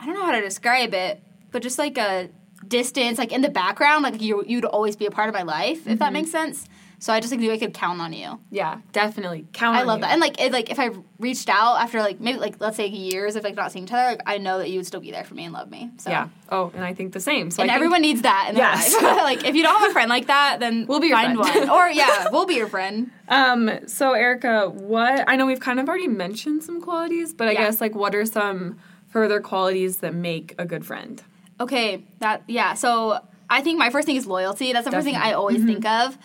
I 0.00 0.06
don't 0.06 0.14
know 0.14 0.24
how 0.24 0.32
to 0.32 0.40
describe 0.40 0.94
it, 0.94 1.20
but 1.52 1.62
just 1.62 1.78
like 1.78 1.96
a 1.98 2.28
distance, 2.66 3.18
like 3.18 3.32
in 3.32 3.40
the 3.42 3.48
background, 3.48 4.02
like 4.04 4.20
you 4.20 4.42
you'd 4.46 4.64
always 4.64 4.96
be 4.96 5.06
a 5.06 5.10
part 5.10 5.28
of 5.28 5.34
my 5.34 5.42
life, 5.42 5.78
if 5.78 5.84
Mm-hmm. 5.84 5.96
that 5.98 6.12
makes 6.12 6.30
sense. 6.30 6.66
So 7.02 7.12
I 7.12 7.18
just 7.18 7.32
like 7.32 7.40
knew 7.40 7.50
I 7.50 7.58
could 7.58 7.74
count 7.74 8.00
on 8.00 8.12
you. 8.12 8.38
Yeah, 8.52 8.78
definitely. 8.92 9.44
Count 9.52 9.76
on 9.76 9.78
you. 9.78 9.82
I 9.82 9.86
love 9.92 9.98
you. 9.98 10.02
that, 10.02 10.12
and 10.12 10.20
like 10.20 10.40
it, 10.40 10.52
like 10.52 10.70
if 10.70 10.78
I 10.78 10.90
reached 11.18 11.48
out 11.48 11.80
after 11.82 11.98
like 11.98 12.20
maybe 12.20 12.38
like 12.38 12.60
let's 12.60 12.76
say 12.76 12.86
years 12.86 13.34
of 13.34 13.42
like 13.42 13.56
not 13.56 13.72
seeing 13.72 13.86
each 13.86 13.92
other, 13.92 14.04
like 14.04 14.22
I 14.24 14.38
know 14.38 14.58
that 14.58 14.70
you 14.70 14.78
would 14.78 14.86
still 14.86 15.00
be 15.00 15.10
there 15.10 15.24
for 15.24 15.34
me 15.34 15.44
and 15.44 15.52
love 15.52 15.68
me. 15.68 15.90
So. 15.98 16.10
Yeah. 16.10 16.28
Oh, 16.48 16.70
and 16.76 16.84
I 16.84 16.94
think 16.94 17.12
the 17.12 17.18
same. 17.18 17.50
So 17.50 17.60
And 17.60 17.72
I 17.72 17.74
everyone 17.74 18.02
needs 18.02 18.22
that 18.22 18.46
in 18.50 18.54
their 18.54 18.62
Yes. 18.62 18.94
life. 18.94 19.02
like 19.16 19.44
if 19.44 19.56
you 19.56 19.64
don't 19.64 19.80
have 19.80 19.90
a 19.90 19.92
friend 19.92 20.08
like 20.10 20.28
that, 20.28 20.58
then 20.60 20.86
We'll 20.86 21.00
be 21.00 21.08
your 21.08 21.16
find 21.16 21.36
friend. 21.36 21.68
one. 21.68 21.70
Or 21.76 21.88
yeah, 21.88 22.28
we'll 22.32 22.46
be 22.46 22.54
your 22.54 22.68
friend. 22.68 23.10
Um. 23.26 23.68
So 23.88 24.12
Erica, 24.12 24.70
what 24.70 25.24
I 25.26 25.34
know 25.34 25.46
we've 25.46 25.58
kind 25.58 25.80
of 25.80 25.88
already 25.88 26.06
mentioned 26.06 26.62
some 26.62 26.80
qualities, 26.80 27.34
but 27.34 27.48
I 27.48 27.52
Yeah. 27.52 27.62
guess 27.64 27.80
like 27.80 27.96
what 27.96 28.14
are 28.14 28.24
some 28.26 28.78
further 29.08 29.40
qualities 29.40 29.96
that 29.98 30.14
make 30.14 30.54
a 30.56 30.64
good 30.64 30.86
friend? 30.86 31.20
Okay, 31.58 32.04
that 32.20 32.44
yeah. 32.46 32.74
So 32.74 33.18
I 33.50 33.60
think 33.60 33.80
my 33.80 33.90
first 33.90 34.06
thing 34.06 34.14
is 34.14 34.24
loyalty. 34.24 34.72
That's 34.72 34.84
the 34.84 34.92
first 34.92 35.04
thing 35.04 35.16
I 35.16 35.30
Definitely. 35.30 35.34
always 35.34 35.64
think 35.64 35.84
of. 35.84 36.16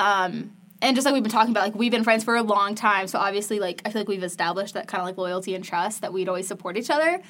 Um, 0.00 0.52
and 0.82 0.96
just 0.96 1.04
like 1.04 1.12
we've 1.12 1.22
been 1.22 1.30
talking 1.32 1.50
about, 1.50 1.64
like 1.64 1.74
we've 1.74 1.92
been 1.92 2.04
friends 2.04 2.24
for 2.24 2.36
a 2.36 2.42
long 2.42 2.74
time, 2.74 3.06
so 3.06 3.18
obviously, 3.18 3.58
like 3.60 3.82
I 3.84 3.90
feel 3.90 4.00
like 4.00 4.08
we've 4.08 4.22
established 4.22 4.74
that 4.74 4.88
kind 4.88 5.02
of 5.02 5.06
like 5.06 5.18
loyalty 5.18 5.54
and 5.54 5.62
trust 5.62 6.00
that 6.00 6.12
we'd 6.12 6.28
always 6.28 6.48
support 6.48 6.76
each 6.78 6.88
other. 6.90 7.20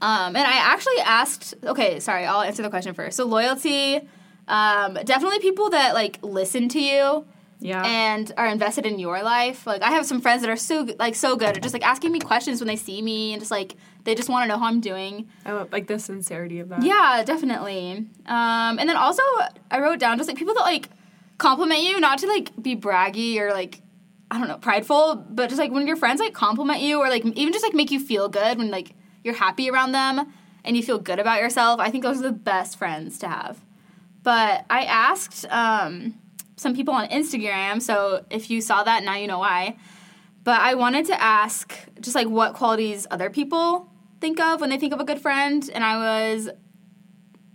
Um, 0.00 0.36
and 0.36 0.38
I 0.38 0.56
actually 0.56 0.98
asked. 1.04 1.54
Okay, 1.64 2.00
sorry, 2.00 2.24
I'll 2.24 2.42
answer 2.42 2.62
the 2.62 2.70
question 2.70 2.94
first. 2.94 3.16
So 3.16 3.24
loyalty, 3.24 4.00
um, 4.48 4.94
definitely 5.04 5.38
people 5.40 5.70
that 5.70 5.94
like 5.94 6.18
listen 6.22 6.68
to 6.70 6.80
you 6.80 7.24
Yeah. 7.60 7.82
and 7.84 8.32
are 8.36 8.46
invested 8.46 8.84
in 8.86 8.98
your 8.98 9.22
life. 9.22 9.66
Like 9.66 9.82
I 9.82 9.90
have 9.90 10.04
some 10.06 10.20
friends 10.20 10.42
that 10.42 10.50
are 10.50 10.56
so 10.56 10.86
like 10.98 11.14
so 11.14 11.36
good 11.36 11.56
at 11.56 11.62
just 11.62 11.74
like 11.74 11.86
asking 11.86 12.10
me 12.12 12.18
questions 12.20 12.60
when 12.60 12.66
they 12.68 12.76
see 12.76 13.00
me 13.02 13.32
and 13.32 13.40
just 13.40 13.50
like 13.52 13.76
they 14.04 14.14
just 14.16 14.28
want 14.28 14.44
to 14.44 14.48
know 14.48 14.58
how 14.58 14.66
I'm 14.66 14.80
doing. 14.80 15.28
I 15.44 15.52
love, 15.52 15.70
like 15.72 15.86
the 15.86 15.98
sincerity 15.98 16.58
of 16.60 16.68
that. 16.70 16.82
Yeah, 16.82 17.22
definitely. 17.24 18.06
Um, 18.26 18.78
and 18.78 18.88
then 18.88 18.96
also, 18.96 19.22
I 19.70 19.78
wrote 19.80 19.98
down 20.00 20.16
just 20.18 20.28
like 20.28 20.36
people 20.38 20.54
that 20.54 20.62
like 20.62 20.88
compliment 21.38 21.82
you, 21.82 21.98
not 22.00 22.18
to 22.18 22.26
like 22.26 22.50
be 22.60 22.76
braggy 22.76 23.38
or 23.38 23.52
like 23.52 23.80
I 24.30 24.38
don't 24.38 24.48
know 24.48 24.58
prideful, 24.58 25.16
but 25.30 25.48
just 25.48 25.58
like 25.58 25.72
when 25.72 25.86
your 25.86 25.96
friends 25.96 26.20
like 26.20 26.34
compliment 26.34 26.80
you 26.80 26.98
or 26.98 27.08
like 27.08 27.24
even 27.24 27.52
just 27.52 27.64
like 27.64 27.74
make 27.74 27.90
you 27.90 28.00
feel 28.00 28.28
good 28.28 28.58
when 28.58 28.70
like 28.70 28.94
you're 29.24 29.34
happy 29.34 29.70
around 29.70 29.92
them 29.92 30.32
and 30.64 30.76
you 30.76 30.82
feel 30.82 30.98
good 30.98 31.18
about 31.18 31.40
yourself. 31.40 31.80
I 31.80 31.90
think 31.90 32.04
those 32.04 32.18
are 32.18 32.24
the 32.24 32.32
best 32.32 32.76
friends 32.76 33.18
to 33.20 33.28
have. 33.28 33.60
But 34.22 34.66
I 34.68 34.84
asked 34.84 35.46
um, 35.50 36.14
some 36.56 36.74
people 36.74 36.92
on 36.92 37.08
Instagram, 37.08 37.80
so 37.80 38.24
if 38.30 38.50
you 38.50 38.60
saw 38.60 38.82
that, 38.82 39.02
now 39.04 39.14
you 39.14 39.26
know 39.26 39.38
why. 39.38 39.78
But 40.44 40.60
I 40.60 40.74
wanted 40.74 41.06
to 41.06 41.20
ask 41.20 41.74
just 42.00 42.14
like 42.14 42.28
what 42.28 42.54
qualities 42.54 43.06
other 43.10 43.30
people 43.30 43.90
think 44.20 44.40
of 44.40 44.60
when 44.60 44.70
they 44.70 44.78
think 44.78 44.92
of 44.92 45.00
a 45.00 45.04
good 45.04 45.20
friend, 45.20 45.68
and 45.72 45.84
I 45.84 45.96
was 45.96 46.50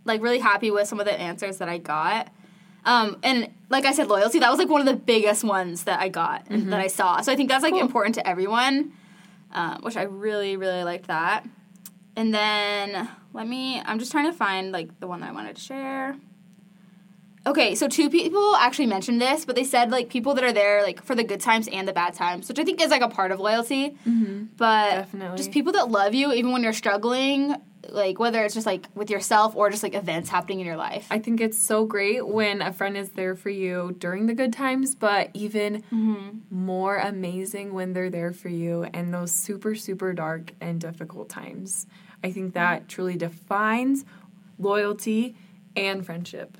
like 0.05 0.21
really 0.21 0.39
happy 0.39 0.71
with 0.71 0.87
some 0.87 0.99
of 0.99 1.05
the 1.05 1.13
answers 1.13 1.57
that 1.57 1.69
I 1.69 1.77
got. 1.77 2.29
Um, 2.85 3.17
and 3.23 3.49
like 3.69 3.85
I 3.85 3.93
said, 3.93 4.07
loyalty, 4.07 4.39
that 4.39 4.49
was 4.49 4.59
like 4.59 4.69
one 4.69 4.81
of 4.81 4.87
the 4.87 4.95
biggest 4.95 5.43
ones 5.43 5.83
that 5.85 5.99
I 5.99 6.09
got 6.09 6.45
and 6.49 6.71
that 6.73 6.79
I 6.81 6.87
saw. 6.87 7.21
So 7.21 7.31
I 7.31 7.35
think 7.35 7.49
that's 7.49 7.63
like 7.63 7.71
Cool. 7.73 7.81
important 7.81 8.15
to 8.15 8.27
everyone, 8.27 8.91
um, 9.53 9.79
which 9.81 9.95
I 9.95 10.03
really, 10.03 10.57
really 10.57 10.83
liked 10.83 11.07
that. 11.07 11.45
And 12.15 12.33
then 12.33 13.09
let 13.33 13.47
me, 13.47 13.81
I'm 13.85 13.99
just 13.99 14.11
trying 14.11 14.25
to 14.31 14.37
find 14.37 14.71
like 14.71 14.99
the 14.99 15.07
one 15.07 15.21
that 15.21 15.29
I 15.29 15.31
wanted 15.31 15.55
to 15.55 15.61
share. 15.61 16.17
okay, 17.45 17.75
so 17.75 17.87
two 17.87 18.09
people 18.09 18.55
actually 18.57 18.85
mentioned 18.85 19.21
this, 19.21 19.43
but 19.45 19.55
they 19.55 19.63
said 19.63 19.89
like 19.91 20.09
people 20.09 20.33
that 20.35 20.43
are 20.43 20.53
there 20.53 20.81
like 20.83 21.01
for 21.03 21.15
the 21.15 21.23
good 21.23 21.39
times 21.41 21.67
and 21.69 21.87
the 21.87 21.93
bad 21.93 22.13
times, 22.13 22.47
which 22.47 22.59
I 22.59 22.63
think 22.63 22.81
is 22.81 22.89
like 22.91 23.01
a 23.01 23.09
part 23.09 23.31
of 23.31 23.39
loyalty. 23.39 23.91
Mm-hmm. 24.07 24.45
But 24.57 24.91
Definitely. 24.91 25.37
just 25.37 25.51
people 25.51 25.71
that 25.73 25.89
love 25.89 26.13
you 26.13 26.31
even 26.33 26.51
when 26.51 26.63
you're 26.63 26.73
struggling, 26.73 27.55
like 27.89 28.19
whether 28.19 28.43
it's 28.43 28.53
just 28.53 28.65
like 28.65 28.87
with 28.95 29.09
yourself 29.09 29.55
or 29.55 29.69
just 29.69 29.83
like 29.83 29.93
events 29.93 30.29
happening 30.29 30.59
in 30.59 30.65
your 30.65 30.77
life. 30.77 31.07
I 31.09 31.19
think 31.19 31.41
it's 31.41 31.57
so 31.57 31.85
great 31.85 32.27
when 32.27 32.61
a 32.61 32.73
friend 32.73 32.95
is 32.97 33.09
there 33.09 33.35
for 33.35 33.49
you 33.49 33.95
during 33.99 34.27
the 34.27 34.33
good 34.33 34.53
times, 34.53 34.95
but 34.95 35.29
even 35.33 35.81
mm-hmm. 35.83 36.39
more 36.49 36.97
amazing 36.97 37.73
when 37.73 37.93
they're 37.93 38.09
there 38.09 38.33
for 38.33 38.49
you 38.49 38.85
in 38.93 39.11
those 39.11 39.31
super, 39.31 39.75
super 39.75 40.13
dark 40.13 40.53
and 40.61 40.79
difficult 40.79 41.29
times. 41.29 41.87
I 42.23 42.31
think 42.31 42.47
mm-hmm. 42.47 42.53
that 42.53 42.87
truly 42.87 43.17
defines 43.17 44.05
loyalty 44.57 45.35
and 45.75 46.05
friendship. 46.05 46.57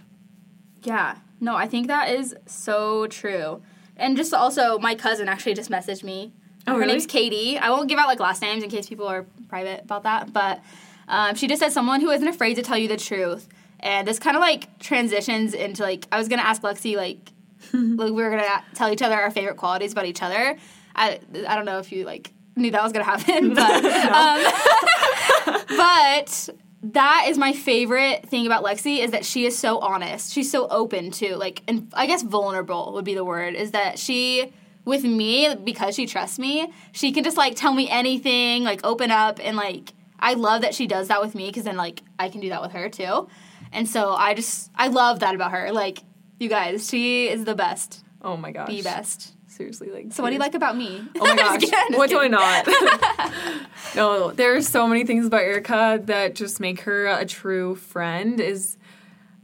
Yeah. 0.83 1.17
No, 1.39 1.55
I 1.55 1.67
think 1.67 1.87
that 1.87 2.09
is 2.09 2.35
so 2.45 3.07
true. 3.07 3.61
And 3.95 4.17
just 4.17 4.33
also, 4.33 4.79
my 4.79 4.95
cousin 4.95 5.27
actually 5.27 5.53
just 5.53 5.69
messaged 5.69 6.03
me. 6.03 6.33
Oh, 6.65 6.73
Her 6.73 6.79
really? 6.79 6.93
name's 6.93 7.05
Katie. 7.05 7.57
I 7.57 7.69
won't 7.69 7.89
give 7.89 7.99
out 7.99 8.07
like 8.07 8.19
last 8.19 8.41
names 8.41 8.63
in 8.63 8.69
case 8.69 8.87
people 8.87 9.07
are 9.07 9.25
private 9.49 9.81
about 9.83 10.03
that, 10.03 10.31
but 10.31 10.61
um, 11.07 11.36
she 11.36 11.48
just 11.48 11.60
said 11.60 11.72
someone 11.72 12.01
who 12.01 12.10
isn't 12.10 12.27
afraid 12.27 12.55
to 12.55 12.62
tell 12.62 12.77
you 12.77 12.88
the 12.88 12.98
truth. 12.98 13.48
And 13.79 14.07
this 14.07 14.19
kind 14.19 14.36
of 14.38 14.41
like 14.41 14.79
transitions 14.79 15.53
into 15.53 15.83
like 15.83 16.07
I 16.12 16.17
was 16.17 16.29
gonna 16.29 16.43
ask 16.43 16.62
Lexi 16.62 16.95
like, 16.95 17.31
like 17.74 18.13
we 18.13 18.24
were 18.24 18.29
gonna 18.29 18.63
tell 18.74 18.91
each 18.91 19.01
other 19.01 19.15
our 19.15 19.31
favorite 19.31 19.57
qualities 19.57 19.91
about 19.91 20.05
each 20.05 20.22
other. 20.22 20.57
I 20.95 21.19
I 21.48 21.55
don't 21.55 21.65
know 21.65 21.79
if 21.79 21.91
you 21.91 22.05
like 22.05 22.31
knew 22.55 22.72
that 22.72 22.83
was 22.83 22.93
gonna 22.93 23.03
happen, 23.03 23.53
but 23.53 23.86
um, 23.86 25.63
but 25.77 26.50
that 26.83 27.25
is 27.29 27.38
my 27.38 27.53
favorite 27.53 28.27
thing 28.27 28.45
about 28.45 28.63
Lexi 28.63 29.00
is 29.00 29.12
that 29.12 29.25
she 29.25 29.45
is 29.45 29.57
so 29.57 29.79
honest. 29.79 30.33
She's 30.33 30.51
so 30.51 30.67
open 30.67 31.12
to 31.12 31.36
like, 31.38 31.63
and 31.67 31.91
I 31.93 32.07
guess 32.07 32.24
vulnerable 32.24 32.93
would 32.93 33.05
be 33.05 33.15
the 33.15 33.24
word. 33.24 33.55
Is 33.55 33.72
that 33.72 33.98
she 34.00 34.53
with 34.86 35.03
me 35.03 35.55
because 35.63 35.95
she 35.95 36.05
trusts 36.05 36.38
me, 36.38 36.72
she 36.91 37.12
can 37.12 37.24
just 37.24 37.38
like 37.38 37.55
tell 37.55 37.74
me 37.74 37.89
anything, 37.89 38.63
like 38.63 38.81
open 38.83 39.12
up, 39.12 39.39
and 39.41 39.55
like 39.55 39.93
I 40.23 40.33
love 40.35 40.61
that 40.61 40.73
she 40.73 40.87
does 40.87 41.09
that 41.09 41.21
with 41.21 41.35
me 41.35 41.47
because 41.47 41.65
then 41.65 41.75
like 41.77 42.01
I 42.17 42.29
can 42.29 42.39
do 42.41 42.49
that 42.49 42.61
with 42.61 42.71
her 42.71 42.89
too. 42.89 43.27
And 43.71 43.87
so 43.87 44.13
I 44.13 44.33
just 44.33 44.71
I 44.73 44.87
love 44.87 45.19
that 45.19 45.35
about 45.35 45.51
her. 45.51 45.71
Like 45.71 45.99
you 46.39 46.47
guys, 46.49 46.89
she 46.89 47.27
is 47.27 47.45
the 47.45 47.55
best, 47.55 48.03
Oh 48.21 48.37
my 48.37 48.51
gosh. 48.51 48.69
the 48.69 48.81
best. 48.81 49.33
Seriously, 49.47 49.89
like. 49.91 50.11
So 50.13 50.23
what 50.23 50.29
do 50.29 50.33
you 50.33 50.39
like 50.39 50.55
about 50.55 50.75
me? 50.75 51.03
Oh 51.19 51.25
my 51.25 51.35
gosh. 51.35 51.61
kidding, 51.61 51.97
what 51.97 52.09
do 52.09 52.19
I 52.19 52.27
not? 52.27 52.67
no, 53.95 54.31
there's 54.31 54.67
so 54.67 54.87
many 54.87 55.05
things 55.05 55.27
about 55.27 55.41
Erica 55.41 56.01
that 56.05 56.33
just 56.35 56.59
make 56.59 56.81
her 56.81 57.05
a 57.07 57.25
true 57.25 57.75
friend 57.75 58.39
is 58.39 58.77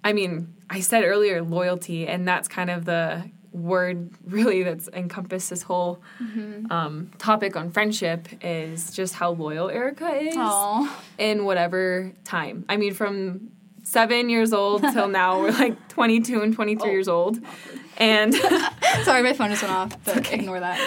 I 0.04 0.14
mean, 0.14 0.56
I 0.70 0.80
said 0.80 1.04
earlier 1.04 1.42
loyalty 1.44 2.08
and 2.08 2.28
that's 2.28 2.48
kind 2.48 2.70
of 2.70 2.86
the 2.86 3.30
word 3.52 4.10
really 4.26 4.64
that's 4.64 4.88
encompassed 4.94 5.50
this 5.50 5.62
whole 5.64 6.02
Mm-hmm. 6.22 6.72
um, 6.72 7.12
topic 7.18 7.56
on 7.56 7.72
friendship 7.72 8.28
is 8.42 8.92
just 8.92 9.14
how 9.16 9.32
loyal 9.32 9.70
Erica 9.70 10.10
is 10.16 10.36
Aw. 10.38 11.04
in 11.18 11.46
whatever 11.46 12.12
time. 12.24 12.66
I 12.70 12.78
mean, 12.78 12.94
from 12.94 13.50
seven 13.84 14.30
years 14.30 14.54
old 14.54 14.82
till 14.94 15.08
now, 15.22 15.42
we're 15.42 15.52
like 15.52 15.88
22 15.90 16.42
and 16.42 16.54
23 16.54 16.88
Oh. 16.88 16.92
years 16.92 17.08
old. 17.08 17.40
And 17.98 18.34
Sorry, 19.04 19.22
my 19.24 19.34
phone 19.34 19.50
just 19.50 19.62
went 19.62 19.74
off. 19.76 19.98
But 20.06 20.32
ignore 20.32 20.62
that. 20.62 20.80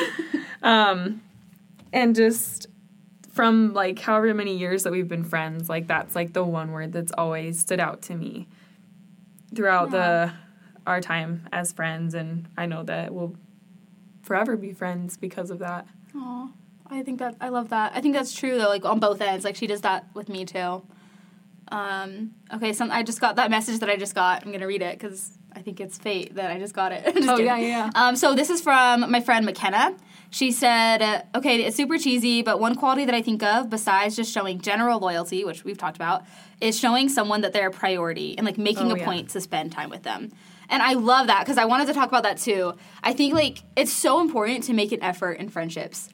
um, 0.62 1.20
and 1.92 2.14
just 2.16 2.68
from 3.32 3.74
like 3.74 3.98
however 3.98 4.32
many 4.32 4.56
years 4.56 4.84
that 4.84 4.92
we've 4.92 5.08
been 5.08 5.24
friends, 5.24 5.68
like 5.68 5.88
that's 5.88 6.14
like 6.14 6.32
the 6.32 6.42
one 6.42 6.70
word 6.72 6.92
that's 6.94 7.12
always 7.18 7.58
stood 7.58 7.80
out 7.80 8.00
to 8.02 8.14
me 8.14 8.46
throughout 9.54 9.90
the 9.90 10.32
our 10.86 11.00
time 11.00 11.48
as 11.52 11.72
friends, 11.72 12.14
and 12.14 12.48
I 12.56 12.66
know 12.66 12.82
that 12.84 13.12
we'll 13.14 13.34
forever 14.22 14.56
be 14.56 14.72
friends 14.72 15.16
because 15.16 15.50
of 15.50 15.58
that. 15.60 15.86
Aw, 16.16 16.48
I 16.90 17.02
think 17.02 17.18
that 17.20 17.36
I 17.40 17.48
love 17.48 17.70
that. 17.70 17.92
I 17.94 18.00
think 18.00 18.14
that's 18.14 18.32
true 18.34 18.58
though, 18.58 18.68
like 18.68 18.84
on 18.84 18.98
both 19.00 19.20
ends. 19.20 19.44
Like 19.44 19.56
she 19.56 19.66
does 19.66 19.80
that 19.82 20.06
with 20.14 20.28
me 20.28 20.44
too. 20.44 20.82
Um, 21.68 22.32
okay, 22.52 22.72
so 22.72 22.86
I 22.90 23.02
just 23.02 23.20
got 23.20 23.36
that 23.36 23.50
message 23.50 23.80
that 23.80 23.88
I 23.88 23.96
just 23.96 24.14
got. 24.14 24.44
I'm 24.44 24.52
gonna 24.52 24.66
read 24.66 24.82
it 24.82 24.98
because 24.98 25.38
I 25.54 25.60
think 25.62 25.80
it's 25.80 25.96
fate 25.98 26.34
that 26.34 26.50
I 26.50 26.58
just 26.58 26.74
got 26.74 26.92
it. 26.92 27.04
Just 27.14 27.28
Oh, 27.28 27.36
kidding. 27.36 27.46
yeah, 27.46 27.56
yeah. 27.58 27.90
Um, 27.94 28.16
so 28.16 28.34
this 28.34 28.48
is 28.50 28.60
from 28.62 29.10
my 29.10 29.20
friend 29.20 29.44
McKenna. 29.46 29.94
She 30.30 30.50
said, 30.50 31.02
uh, 31.02 31.22
"Okay, 31.34 31.62
it's 31.64 31.76
super 31.76 31.98
cheesy, 31.98 32.40
but 32.42 32.58
one 32.58 32.74
quality 32.74 33.04
that 33.04 33.14
I 33.14 33.20
think 33.22 33.42
of 33.42 33.68
besides 33.68 34.16
just 34.16 34.32
showing 34.32 34.60
general 34.60 34.98
loyalty, 34.98 35.44
which 35.44 35.62
we've 35.64 35.76
talked 35.76 35.96
about, 35.96 36.24
is 36.60 36.78
showing 36.78 37.08
someone 37.10 37.42
that 37.42 37.52
they're 37.52 37.68
a 37.68 37.70
priority 37.70 38.36
and 38.38 38.46
like 38.46 38.56
making 38.58 38.90
Oh, 38.90 38.94
a 38.94 38.98
yeah. 38.98 39.04
point 39.04 39.28
to 39.30 39.40
spend 39.40 39.72
time 39.72 39.90
with 39.90 40.02
them." 40.04 40.30
And 40.68 40.82
I 40.82 40.94
love 40.94 41.26
that 41.26 41.40
because 41.40 41.58
I 41.58 41.64
wanted 41.64 41.86
to 41.88 41.94
talk 41.94 42.08
about 42.08 42.22
that 42.22 42.38
too. 42.38 42.74
I 43.02 43.12
think 43.12 43.34
like 43.34 43.58
it's 43.76 43.92
so 43.92 44.20
important 44.20 44.64
to 44.64 44.72
make 44.72 44.92
an 44.92 45.02
effort 45.02 45.32
in 45.32 45.48
friendships. 45.48 46.08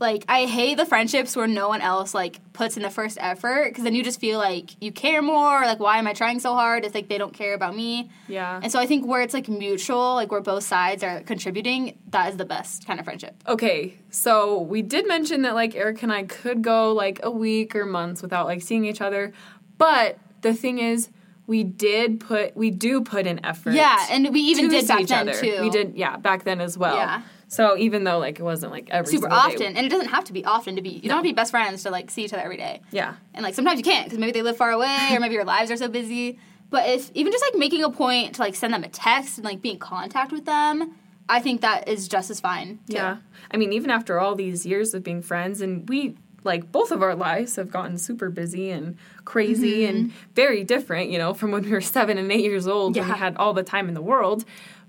Like 0.00 0.24
I 0.28 0.46
hate 0.46 0.78
the 0.78 0.86
friendships 0.86 1.36
where 1.36 1.46
no 1.46 1.68
one 1.68 1.82
else 1.82 2.14
like 2.14 2.40
puts 2.54 2.78
in 2.78 2.82
the 2.82 2.88
first 2.88 3.18
effort 3.20 3.68
because 3.68 3.84
then 3.84 3.94
you 3.94 4.02
just 4.02 4.18
feel 4.18 4.38
like 4.38 4.70
you 4.82 4.92
care 4.92 5.20
more. 5.20 5.60
Like 5.60 5.78
why 5.78 5.98
am 5.98 6.06
I 6.06 6.14
trying 6.14 6.40
so 6.40 6.54
hard? 6.54 6.86
It's 6.86 6.94
like 6.94 7.08
they 7.08 7.18
don't 7.18 7.34
care 7.34 7.52
about 7.52 7.76
me. 7.76 8.10
Yeah. 8.26 8.60
And 8.62 8.72
so 8.72 8.78
I 8.78 8.86
think 8.86 9.06
where 9.06 9.20
it's 9.20 9.34
like 9.34 9.46
mutual, 9.46 10.14
like 10.14 10.32
where 10.32 10.40
both 10.40 10.64
sides 10.64 11.04
are 11.04 11.20
contributing, 11.20 11.98
that 12.08 12.30
is 12.30 12.38
the 12.38 12.46
best 12.46 12.86
kind 12.86 12.98
of 12.98 13.04
friendship. 13.04 13.44
Okay, 13.46 13.98
so 14.08 14.62
we 14.62 14.80
did 14.80 15.06
mention 15.06 15.42
that 15.42 15.54
like 15.54 15.74
Eric 15.74 16.02
and 16.02 16.12
I 16.12 16.22
could 16.22 16.62
go 16.62 16.94
like 16.94 17.20
a 17.22 17.30
week 17.30 17.76
or 17.76 17.84
months 17.84 18.22
without 18.22 18.46
like 18.46 18.62
seeing 18.62 18.86
each 18.86 19.02
other, 19.02 19.34
but 19.76 20.18
the 20.40 20.54
thing 20.54 20.78
is, 20.78 21.10
we 21.50 21.64
did 21.64 22.20
put 22.20 22.56
we 22.56 22.70
do 22.70 23.02
put 23.02 23.26
in 23.26 23.44
effort. 23.44 23.72
Yeah, 23.74 24.06
and 24.10 24.32
we 24.32 24.40
even 24.40 24.68
did 24.68 24.82
see 24.82 24.86
back 24.86 25.00
each 25.02 25.08
then 25.08 25.28
other. 25.28 25.38
too. 25.38 25.58
We 25.60 25.68
did, 25.68 25.96
yeah, 25.96 26.16
back 26.16 26.44
then 26.44 26.60
as 26.60 26.78
well. 26.78 26.94
Yeah. 26.96 27.22
So 27.48 27.76
even 27.76 28.04
though 28.04 28.18
like 28.20 28.38
it 28.38 28.44
wasn't 28.44 28.70
like 28.72 28.88
every 28.90 29.10
super 29.10 29.28
single 29.28 29.48
day- 29.48 29.54
often, 29.56 29.76
and 29.76 29.84
it 29.84 29.90
doesn't 29.90 30.08
have 30.08 30.24
to 30.26 30.32
be 30.32 30.44
often 30.44 30.76
to 30.76 30.82
be. 30.82 30.90
You 30.90 31.08
don't 31.08 31.16
have 31.18 31.24
to 31.24 31.28
be 31.28 31.32
best 31.34 31.50
friends 31.50 31.82
to 31.82 31.90
like 31.90 32.10
see 32.10 32.24
each 32.24 32.32
other 32.32 32.42
every 32.42 32.56
day. 32.56 32.80
yeah. 32.92 33.14
And 33.34 33.42
like 33.42 33.54
sometimes 33.54 33.78
you 33.78 33.84
can't 33.84 34.06
because 34.06 34.18
maybe 34.20 34.30
they 34.32 34.42
live 34.42 34.56
far 34.56 34.70
away 34.70 35.08
or 35.10 35.18
maybe 35.18 35.34
your 35.34 35.44
lives 35.44 35.70
are 35.72 35.76
so 35.76 35.88
busy. 35.88 36.38
But 36.70 36.88
if 36.88 37.10
even 37.14 37.32
just 37.32 37.44
like 37.44 37.58
making 37.58 37.82
a 37.82 37.90
point 37.90 38.36
to 38.36 38.42
like 38.42 38.54
send 38.54 38.72
them 38.72 38.84
a 38.84 38.88
text 38.88 39.36
and 39.38 39.44
like 39.44 39.60
be 39.60 39.70
in 39.70 39.78
contact 39.80 40.30
with 40.30 40.44
them, 40.44 40.94
I 41.28 41.40
think 41.40 41.60
that 41.62 41.88
is 41.88 42.06
just 42.06 42.30
as 42.30 42.38
fine. 42.38 42.78
too. 42.88 42.94
Yeah. 42.94 43.16
I 43.50 43.56
mean, 43.56 43.72
even 43.72 43.90
after 43.90 44.20
all 44.20 44.36
these 44.36 44.64
years 44.64 44.94
of 44.94 45.02
being 45.02 45.20
friends, 45.20 45.60
and 45.60 45.88
we, 45.88 46.16
like, 46.44 46.70
both 46.72 46.90
of 46.90 47.02
our 47.02 47.14
lives 47.14 47.56
have 47.56 47.70
gotten 47.70 47.98
super 47.98 48.30
busy 48.30 48.70
and 48.70 48.96
crazy 49.24 49.82
Mm-hmm. 49.82 49.96
and 49.96 50.12
very 50.34 50.64
different, 50.64 51.10
you 51.10 51.18
know, 51.18 51.34
from 51.34 51.50
when 51.50 51.62
we 51.62 51.70
were 51.70 51.80
seven 51.80 52.18
and 52.18 52.30
eight 52.32 52.42
years 52.44 52.66
old 52.66 52.96
when 52.96 53.06
Yeah. 53.06 53.12
we 53.14 53.18
had 53.18 53.36
all 53.36 53.52
the 53.52 53.62
time 53.62 53.88
in 53.88 53.94
the 53.94 54.02
world. 54.02 54.44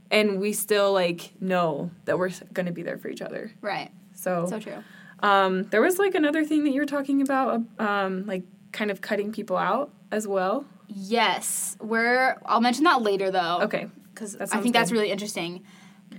And 0.09 0.39
we 0.41 0.51
still, 0.53 0.91
like, 0.93 1.31
know 1.39 1.91
that 2.05 2.17
we're 2.19 2.31
going 2.53 2.65
to 2.65 2.71
be 2.73 2.83
there 2.83 2.97
for 2.97 3.07
each 3.09 3.21
other. 3.21 3.51
Right. 3.61 3.91
So, 4.13 4.45
So 4.49 4.59
true. 4.59 4.83
um, 5.19 5.63
there 5.69 5.81
was, 5.81 5.97
like, 5.99 6.15
another 6.15 6.43
thing 6.43 6.63
that 6.65 6.71
you 6.71 6.81
were 6.81 6.85
talking 6.85 7.21
about, 7.21 7.61
um, 7.79 8.25
like, 8.25 8.43
kind 8.73 8.91
of 8.91 8.99
cutting 9.01 9.31
people 9.31 9.55
out 9.57 9.89
as 10.11 10.27
well. 10.27 10.65
Yes. 10.87 11.77
We're. 11.79 12.37
I'll 12.45 12.59
mention 12.61 12.83
that 12.83 13.01
later 13.01 13.31
though. 13.31 13.59
Okay. 13.63 13.87
because 14.13 14.35
I 14.35 14.45
think 14.61 14.73
that's 14.73 14.91
really 14.91 15.09
interesting. 15.09 15.63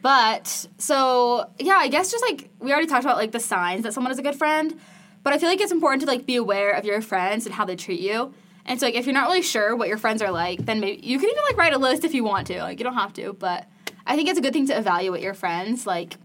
But 0.01 0.67
so 0.79 1.51
yeah, 1.59 1.75
I 1.77 1.89
guess 1.89 2.11
just 2.11 2.25
like 2.25 2.49
we 2.59 2.73
already 2.73 2.87
talked 2.87 3.05
about 3.05 3.17
like 3.19 3.33
the 3.33 3.39
signs 3.41 3.83
that 3.85 3.93
someone 3.93 4.11
is 4.11 4.19
a 4.19 4.23
good 4.23 4.35
friend, 4.35 4.79
but 5.23 5.33
I 5.33 5.39
feel 5.39 5.49
like 5.49 5.61
it's 5.61 5.73
important 5.73 6.03
to 6.03 6.07
like 6.07 6.27
be 6.27 6.37
aware 6.37 6.73
of 6.73 6.85
your 6.85 7.01
friends 7.01 7.47
and 7.47 7.55
how 7.55 7.65
they 7.65 7.77
treat 7.77 8.01
you. 8.01 8.35
And 8.65 8.79
so 8.79 8.87
like 8.87 8.95
if 8.95 9.07
you're 9.07 9.15
not 9.15 9.29
really 9.29 9.43
sure 9.43 9.75
what 9.75 9.89
your 9.89 9.99
friends 9.99 10.23
are 10.23 10.31
like, 10.31 10.65
then 10.67 10.81
maybe 10.81 11.05
you 11.05 11.19
can 11.19 11.29
even 11.29 11.43
like 11.49 11.57
write 11.57 11.73
a 11.73 11.79
list 11.79 12.05
if 12.05 12.15
you 12.15 12.25
want 12.25 12.47
to. 12.49 12.59
Like 12.61 12.79
you 12.79 12.85
don't 12.85 12.95
have 12.95 13.13
to, 13.15 13.33
but 13.33 13.67
I 14.07 14.17
think 14.17 14.29
it's 14.29 14.39
a 14.39 14.43
good 14.43 14.53
thing 14.53 14.67
to 14.69 14.79
evaluate 14.79 15.23
your 15.23 15.35
friends. 15.35 15.87
Like 15.87 16.17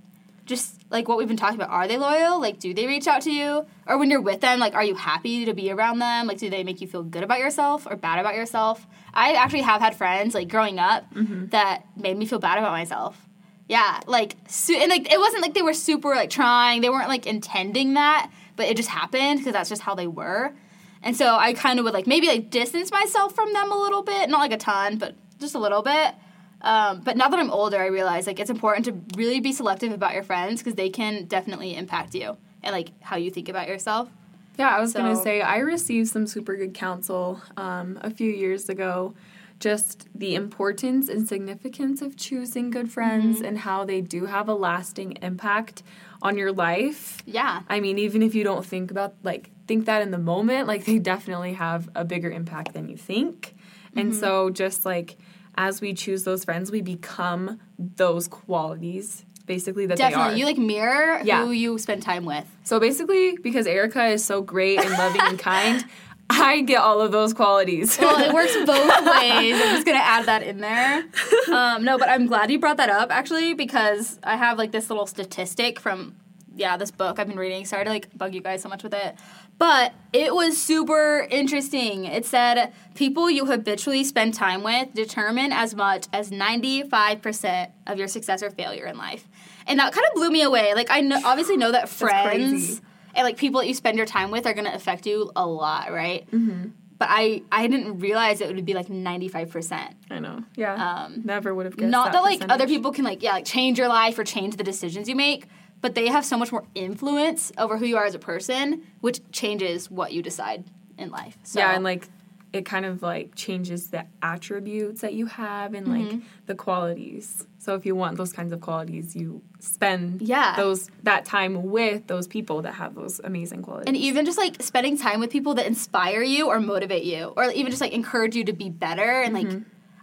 just 0.45 0.79
like 0.89 1.07
what 1.07 1.17
we've 1.17 1.27
been 1.27 1.37
talking 1.37 1.59
about, 1.59 1.69
are 1.69 1.87
they 1.87 1.97
loyal? 1.97 2.39
Like 2.39 2.59
do 2.59 2.73
they 2.73 2.87
reach 2.87 3.07
out 3.07 3.21
to 3.23 3.31
you? 3.31 3.65
Or 3.85 3.97
when 3.97 4.09
you're 4.09 4.21
with 4.21 4.41
them, 4.41 4.59
like 4.59 4.75
are 4.75 4.83
you 4.83 4.95
happy 4.95 5.45
to 5.45 5.53
be 5.53 5.71
around 5.71 5.99
them? 5.99 6.27
Like 6.27 6.37
do 6.37 6.49
they 6.49 6.63
make 6.63 6.81
you 6.81 6.87
feel 6.87 7.03
good 7.03 7.23
about 7.23 7.39
yourself 7.39 7.87
or 7.89 7.95
bad 7.95 8.19
about 8.19 8.35
yourself? 8.35 8.85
I 9.13 9.33
actually 9.33 9.61
have 9.61 9.81
had 9.81 9.95
friends 9.95 10.35
like 10.35 10.47
growing 10.47 10.79
up 10.79 11.11
mm-hmm. 11.13 11.47
that 11.47 11.85
made 11.95 12.17
me 12.17 12.25
feel 12.25 12.39
bad 12.39 12.57
about 12.57 12.71
myself. 12.71 13.27
Yeah, 13.67 13.99
like 14.07 14.37
su- 14.47 14.77
and 14.79 14.89
like 14.89 15.11
it 15.11 15.19
wasn't 15.19 15.41
like 15.41 15.53
they 15.53 15.61
were 15.61 15.73
super 15.73 16.15
like 16.15 16.29
trying. 16.29 16.81
They 16.81 16.89
weren't 16.89 17.09
like 17.09 17.27
intending 17.27 17.95
that, 17.95 18.31
but 18.57 18.67
it 18.67 18.75
just 18.75 18.89
happened 18.89 19.39
because 19.39 19.53
that's 19.53 19.69
just 19.69 19.83
how 19.83 19.95
they 19.95 20.07
were. 20.07 20.53
And 21.01 21.15
so 21.15 21.35
I 21.35 21.53
kind 21.53 21.79
of 21.79 21.85
would 21.85 21.93
like 21.93 22.07
maybe 22.07 22.27
like 22.27 22.49
distance 22.49 22.91
myself 22.91 23.33
from 23.33 23.53
them 23.53 23.71
a 23.71 23.75
little 23.75 24.01
bit, 24.01 24.29
not 24.29 24.39
like 24.39 24.51
a 24.51 24.57
ton, 24.57 24.97
but 24.97 25.15
just 25.39 25.55
a 25.55 25.59
little 25.59 25.81
bit. 25.81 26.15
Um, 26.61 27.01
but 27.01 27.15
now 27.15 27.29
that 27.29 27.39
I'm 27.39 27.51
older, 27.51 27.79
I 27.79 27.85
realize 27.85 28.27
like 28.27 28.39
it's 28.39 28.49
important 28.49 28.85
to 28.85 29.17
really 29.17 29.39
be 29.39 29.53
selective 29.53 29.93
about 29.93 30.13
your 30.13 30.23
friends 30.23 30.61
because 30.61 30.75
they 30.75 30.89
can 30.89 31.25
definitely 31.25 31.75
impact 31.75 32.15
you 32.15 32.35
and 32.63 32.73
like 32.73 32.89
how 33.01 33.15
you 33.15 33.29
think 33.29 33.47
about 33.47 33.67
yourself. 33.67 34.09
Yeah, 34.57 34.69
I 34.69 34.79
was 34.79 34.93
going 34.93 35.15
to 35.15 35.21
say 35.21 35.41
I 35.41 35.59
received 35.59 36.09
some 36.09 36.25
super 36.25 36.55
good 36.55 36.73
counsel 36.73 37.41
um, 37.57 37.99
a 38.01 38.09
few 38.09 38.31
years 38.31 38.69
ago. 38.69 39.13
Just 39.59 40.07
the 40.13 40.35
importance 40.35 41.09
and 41.09 41.27
significance 41.27 42.01
of 42.01 42.15
choosing 42.15 42.69
good 42.69 42.91
friends 42.91 43.41
and 43.41 43.59
how 43.59 43.85
they 43.85 44.01
do 44.01 44.25
have 44.25 44.47
a 44.47 44.53
lasting 44.53 45.17
impact 45.21 45.81
on 46.21 46.37
your 46.37 46.51
life. 46.51 47.21
Yeah, 47.25 47.61
I 47.67 47.79
mean, 47.79 47.97
even 47.97 48.21
if 48.21 48.35
you 48.35 48.43
don't 48.43 48.65
think 48.65 48.91
about 48.91 49.15
like 49.23 49.51
think 49.67 49.85
that 49.85 50.01
in 50.01 50.11
the 50.11 50.17
moment, 50.17 50.67
like 50.67 50.85
they 50.85 50.99
definitely 50.99 51.53
have 51.53 51.89
a 51.95 52.05
bigger 52.05 52.29
impact 52.29 52.73
than 52.73 52.89
you 52.89 52.97
think. 52.97 53.55
And 53.95 54.11
mm-hmm. 54.11 54.19
so 54.19 54.49
just 54.49 54.85
like 54.85 55.17
as 55.55 55.81
we 55.81 55.93
choose 55.93 56.23
those 56.23 56.45
friends, 56.45 56.71
we 56.71 56.81
become 56.81 57.59
those 57.77 58.27
qualities 58.27 59.25
basically 59.47 59.85
that 59.87 59.97
Definitely. 59.97 60.25
they 60.25 60.33
are. 60.33 60.37
You 60.37 60.45
like 60.45 60.57
mirror 60.57 61.21
Yeah. 61.23 61.43
who 61.43 61.51
you 61.51 61.79
spend 61.79 62.03
time 62.03 62.25
with. 62.25 62.45
so 62.63 62.79
basically, 62.79 63.37
because 63.37 63.65
Erica 63.65 64.05
is 64.07 64.23
so 64.23 64.41
great 64.41 64.77
and 64.79 64.91
loving 64.91 65.21
and 65.21 65.39
kind, 65.39 65.85
I 66.29 66.61
get 66.61 66.79
all 66.81 67.01
of 67.01 67.11
those 67.11 67.33
qualities. 67.33 67.97
Well, 67.99 68.19
it 68.23 68.33
works 68.33 68.53
both 68.65 69.05
ways. 69.05 69.55
I'm 69.55 69.75
just 69.75 69.85
gonna 69.85 69.99
add 69.99 70.25
that 70.25 70.43
in 70.43 70.59
there. 70.59 71.05
Um, 71.51 71.83
no, 71.83 71.97
but 71.97 72.09
I'm 72.09 72.27
glad 72.27 72.51
you 72.51 72.59
brought 72.59 72.77
that 72.77 72.89
up 72.89 73.11
actually 73.11 73.53
because 73.53 74.19
I 74.23 74.35
have 74.35 74.57
like 74.57 74.71
this 74.71 74.89
little 74.89 75.07
statistic 75.07 75.79
from 75.79 76.15
yeah 76.55 76.75
this 76.75 76.91
book 76.91 77.19
I've 77.19 77.27
been 77.27 77.37
reading. 77.37 77.65
Sorry 77.65 77.83
to 77.85 77.89
like 77.89 78.15
bug 78.17 78.33
you 78.33 78.41
guys 78.41 78.61
so 78.61 78.69
much 78.69 78.83
with 78.83 78.93
it, 78.93 79.15
but 79.57 79.93
it 80.11 80.33
was 80.33 80.61
super 80.61 81.25
interesting. 81.29 82.05
It 82.05 82.25
said 82.25 82.73
people 82.95 83.29
you 83.29 83.45
habitually 83.45 84.03
spend 84.03 84.33
time 84.33 84.63
with 84.63 84.93
determine 84.93 85.51
as 85.53 85.75
much 85.75 86.07
as 86.11 86.31
95 86.31 87.21
percent 87.21 87.71
of 87.85 87.97
your 87.97 88.07
success 88.07 88.43
or 88.43 88.49
failure 88.49 88.85
in 88.85 88.97
life, 88.97 89.27
and 89.65 89.79
that 89.79 89.93
kind 89.93 90.05
of 90.07 90.13
blew 90.15 90.29
me 90.29 90.41
away. 90.41 90.73
Like 90.73 90.87
I 90.89 90.99
know, 91.01 91.21
obviously 91.23 91.57
know 91.57 91.71
that 91.71 91.87
friends 91.89 92.49
crazy. 92.49 92.81
And 93.17 93.25
like 93.25 93.35
people 93.37 93.59
that 93.59 93.67
you 93.67 93.73
spend 93.73 93.97
your 93.97 94.05
time 94.05 94.31
with 94.31 94.45
are 94.45 94.53
gonna 94.53 94.73
affect 94.73 95.05
you 95.05 95.31
a 95.35 95.45
lot, 95.45 95.91
right? 95.91 96.29
Mm-hmm. 96.31 96.69
But 96.99 97.09
I 97.11 97.41
I 97.51 97.67
didn't 97.67 97.99
realize 97.99 98.39
it 98.41 98.53
would 98.53 98.65
be 98.65 98.73
like 98.73 98.89
ninety 98.89 99.27
five 99.27 99.49
percent. 99.49 99.95
I 100.09 100.19
know. 100.19 100.43
Yeah. 100.55 100.73
Um, 101.05 101.21
Never 101.25 101.53
would 101.53 101.65
have 101.65 101.75
guessed. 101.75 101.91
Not 101.91 102.13
that, 102.13 102.23
like 102.23 102.39
percentage. 102.39 102.53
other 102.53 102.67
people 102.67 102.91
can 102.91 103.03
like 103.03 103.21
yeah 103.21 103.33
like 103.33 103.45
change 103.45 103.77
your 103.77 103.87
life 103.89 104.17
or 104.17 104.23
change 104.23 104.55
the 104.55 104.63
decisions 104.63 105.09
you 105.09 105.15
make, 105.15 105.47
but 105.81 105.95
they 105.95 106.07
have 106.07 106.25
so 106.25 106.37
much 106.37 106.51
more 106.51 106.65
influence 106.73 107.51
over 107.57 107.77
who 107.77 107.85
you 107.85 107.97
are 107.97 108.05
as 108.05 108.15
a 108.15 108.19
person, 108.19 108.83
which 109.01 109.19
changes 109.31 109.91
what 109.91 110.11
you 110.13 110.21
decide 110.21 110.63
in 110.97 111.09
life. 111.11 111.37
So, 111.43 111.59
Yeah, 111.59 111.75
and 111.75 111.83
like 111.83 112.07
it 112.53 112.65
kind 112.65 112.85
of 112.85 113.01
like 113.01 113.35
changes 113.35 113.89
the 113.89 114.05
attributes 114.21 115.01
that 115.01 115.13
you 115.13 115.25
have 115.25 115.73
and 115.73 115.87
like 115.87 116.01
Mm-hmm. 116.07 116.19
the 116.45 116.55
qualities. 116.55 117.45
So 117.59 117.75
if 117.75 117.85
you 117.85 117.93
want 117.95 118.15
those 118.17 118.31
kinds 118.31 118.53
of 118.53 118.61
qualities, 118.61 119.15
you 119.15 119.41
spend 119.59 120.21
Yeah. 120.21 120.55
those 120.55 120.89
that 121.03 121.25
time 121.25 121.63
with 121.71 122.07
those 122.07 122.25
people 122.27 122.61
that 122.61 122.75
have 122.75 122.95
those 122.95 123.19
amazing 123.23 123.61
qualities. 123.63 123.87
and 123.87 123.97
even 123.97 124.25
just 124.25 124.37
like 124.37 124.61
spending 124.61 124.97
time 124.97 125.19
with 125.19 125.29
people 125.29 125.55
that 125.55 125.65
inspire 125.65 126.21
you 126.23 126.47
or 126.47 126.59
motivate 126.61 127.03
you, 127.03 127.33
or 127.35 127.51
even 127.51 127.69
just 127.69 127.81
like 127.81 127.91
encourage 127.91 128.35
you 128.35 128.45
to 128.45 128.53
be 128.53 128.69
better 128.69 129.21
and 129.21 129.33
like 129.33 129.47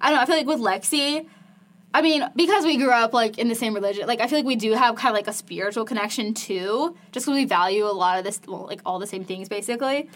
I 0.01 0.11
don't 0.11 0.17
know. 0.17 0.21
I 0.23 0.27
feel 0.27 0.37
like 0.37 0.47
with 0.47 0.61
Lexi. 0.61 1.27
I 1.95 2.03
mean, 2.03 2.25
because 2.35 2.65
we 2.65 2.77
grew 2.77 2.91
up 2.91 3.15
like 3.15 3.39
in 3.39 3.49
the 3.49 3.55
same 3.55 3.73
religion, 3.73 4.07
like 4.07 4.21
I 4.21 4.27
feel 4.27 4.39
like 4.41 4.45
we 4.47 4.57
do 4.57 4.73
have 4.73 4.97
kind 4.97 5.11
of 5.13 5.15
like 5.17 5.29
a 5.29 5.33
spiritual 5.33 5.85
connection 5.87 6.35
too, 6.35 6.95
just 7.13 7.25
because 7.25 7.37
we 7.39 7.45
value 7.47 7.85
a 7.87 7.95
lot 7.95 8.19
of 8.19 8.25
this, 8.25 8.41
well, 8.47 8.67
like 8.67 8.81
all 8.85 8.99
the 8.99 9.07
same 9.07 9.25
things 9.25 9.49
basically. 9.49 10.11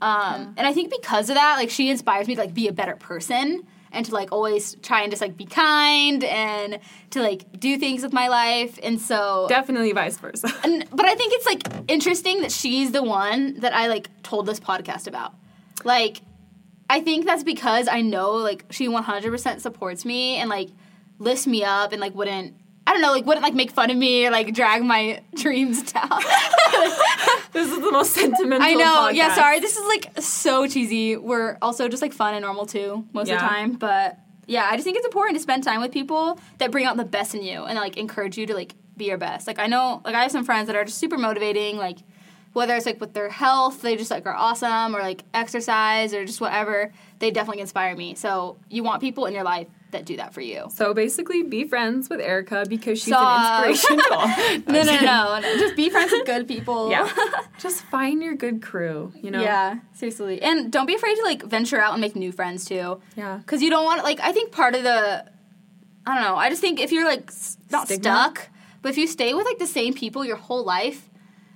Um, 0.00 0.54
And 0.56 0.66
I 0.66 0.72
think 0.72 0.90
because 0.90 1.30
of 1.30 1.36
that, 1.36 1.56
like 1.56 1.70
she 1.70 1.88
inspires 1.90 2.28
me 2.28 2.34
to 2.34 2.40
like 2.40 2.54
be 2.54 2.68
a 2.68 2.72
better 2.72 2.96
person 2.96 3.66
and 3.92 4.04
to 4.06 4.12
like 4.12 4.32
always 4.32 4.74
try 4.82 5.02
and 5.02 5.10
just 5.10 5.22
like 5.22 5.36
be 5.36 5.46
kind 5.46 6.24
and 6.24 6.80
to 7.10 7.22
like 7.22 7.58
do 7.58 7.78
things 7.78 8.02
with 8.02 8.12
my 8.12 8.28
life. 8.28 8.78
And 8.82 9.00
so 9.00 9.46
Definitely 9.48 9.92
vice 9.92 10.18
versa. 10.18 10.52
and 10.64 10.84
but 10.90 11.06
I 11.06 11.14
think 11.14 11.32
it's 11.34 11.46
like 11.46 11.84
interesting 11.88 12.42
that 12.42 12.52
she's 12.52 12.92
the 12.92 13.02
one 13.02 13.60
that 13.60 13.74
I 13.74 13.86
like 13.86 14.10
told 14.22 14.46
this 14.46 14.60
podcast 14.60 15.06
about. 15.06 15.34
Like 15.84 16.20
I 16.90 17.00
think 17.00 17.24
that's 17.24 17.44
because 17.44 17.88
I 17.88 18.02
know 18.02 18.32
like 18.32 18.66
she 18.70 18.88
100% 18.88 19.60
supports 19.60 20.04
me 20.04 20.36
and 20.36 20.50
like 20.50 20.68
lifts 21.18 21.46
me 21.46 21.64
up 21.64 21.92
and 21.92 22.00
like 22.00 22.14
wouldn't 22.14 22.54
don't 22.94 23.02
know 23.02 23.12
like 23.12 23.26
wouldn't 23.26 23.44
like 23.44 23.54
make 23.54 23.70
fun 23.70 23.90
of 23.90 23.96
me 23.96 24.26
or 24.26 24.30
like 24.30 24.54
drag 24.54 24.82
my 24.82 25.22
dreams 25.34 25.92
down. 25.92 26.08
this 27.52 27.70
is 27.70 27.80
the 27.80 27.90
most 27.92 28.12
sentimental. 28.12 28.66
I 28.66 28.74
know. 28.74 29.08
Yeah, 29.08 29.34
sorry. 29.34 29.60
This 29.60 29.76
is 29.76 29.86
like 29.86 30.20
so 30.20 30.66
cheesy. 30.66 31.16
We're 31.16 31.58
also 31.60 31.88
just 31.88 32.02
like 32.02 32.12
fun 32.12 32.34
and 32.34 32.42
normal 32.42 32.66
too 32.66 33.06
most 33.12 33.30
of 33.30 33.38
the 33.38 33.46
time, 33.46 33.72
but 33.72 34.18
yeah, 34.46 34.68
I 34.70 34.72
just 34.76 34.84
think 34.84 34.96
it's 34.96 35.06
important 35.06 35.36
to 35.36 35.42
spend 35.42 35.64
time 35.64 35.80
with 35.80 35.90
people 35.92 36.38
that 36.58 36.70
bring 36.70 36.84
out 36.84 36.96
the 36.96 37.04
best 37.04 37.34
in 37.34 37.42
you 37.42 37.64
and 37.64 37.76
like 37.78 37.96
encourage 37.96 38.36
you 38.36 38.46
to 38.46 38.54
like 38.54 38.74
be 38.96 39.06
your 39.06 39.18
best. 39.18 39.46
Like 39.46 39.58
I 39.58 39.66
know 39.66 40.00
like 40.04 40.14
I 40.14 40.22
have 40.22 40.30
some 40.30 40.44
friends 40.44 40.66
that 40.68 40.76
are 40.76 40.84
just 40.84 40.98
super 40.98 41.18
motivating 41.18 41.76
like 41.76 41.98
whether 42.54 42.76
it's 42.76 42.86
like 42.86 43.00
with 43.00 43.12
their 43.12 43.28
health, 43.28 43.82
they 43.82 43.96
just 43.96 44.10
like 44.10 44.26
are 44.26 44.34
awesome 44.34 44.94
or 44.94 45.00
like 45.00 45.24
exercise 45.34 46.14
or 46.14 46.24
just 46.24 46.40
whatever, 46.40 46.92
they 47.18 47.30
definitely 47.30 47.60
inspire 47.60 47.96
me. 47.96 48.14
So, 48.14 48.56
you 48.70 48.84
want 48.84 49.00
people 49.00 49.26
in 49.26 49.34
your 49.34 49.42
life 49.42 49.66
that 49.94 50.04
do 50.04 50.16
that 50.18 50.32
for 50.34 50.40
you. 50.42 50.66
So 50.70 50.92
basically, 50.94 51.42
be 51.42 51.64
friends 51.64 52.08
with 52.10 52.20
Erica 52.20 52.64
because 52.68 52.98
she's 52.98 53.14
Stop. 53.14 53.64
an 53.64 53.70
inspiration 53.70 53.98
to 54.08 54.14
all. 54.14 54.28
No, 54.74 54.82
no, 54.82 55.00
no, 55.00 55.40
no. 55.40 55.58
Just 55.58 55.74
be 55.76 55.88
friends 55.90 56.12
with 56.12 56.26
good 56.26 56.46
people. 56.46 56.90
Yeah. 56.90 57.08
Just 57.58 57.82
find 57.86 58.22
your 58.22 58.34
good 58.34 58.60
crew. 58.62 59.12
You 59.22 59.30
know. 59.30 59.40
Yeah, 59.42 59.78
seriously. 59.94 60.40
And 60.42 60.70
don't 60.70 60.86
be 60.86 60.94
afraid 60.94 61.16
to 61.16 61.22
like 61.22 61.42
venture 61.44 61.80
out 61.80 61.92
and 61.92 62.00
make 62.00 62.14
new 62.14 62.30
friends 62.32 62.64
too. 62.64 63.00
Yeah. 63.16 63.38
Because 63.38 63.62
you 63.62 63.70
don't 63.70 63.84
want 63.84 64.00
to 64.00 64.04
like 64.04 64.20
I 64.20 64.32
think 64.32 64.52
part 64.52 64.74
of 64.74 64.82
the 64.82 65.24
I 66.06 66.14
don't 66.14 66.22
know. 66.22 66.36
I 66.36 66.50
just 66.50 66.60
think 66.60 66.80
if 66.80 66.92
you're 66.92 67.06
like 67.06 67.28
s- 67.28 67.56
not 67.70 67.86
Stigma? 67.86 68.02
stuck, 68.04 68.48
but 68.82 68.90
if 68.90 68.98
you 68.98 69.06
stay 69.06 69.32
with 69.34 69.46
like 69.46 69.58
the 69.58 69.66
same 69.66 69.94
people 69.94 70.24
your 70.24 70.36
whole 70.36 70.62
life, 70.64 71.08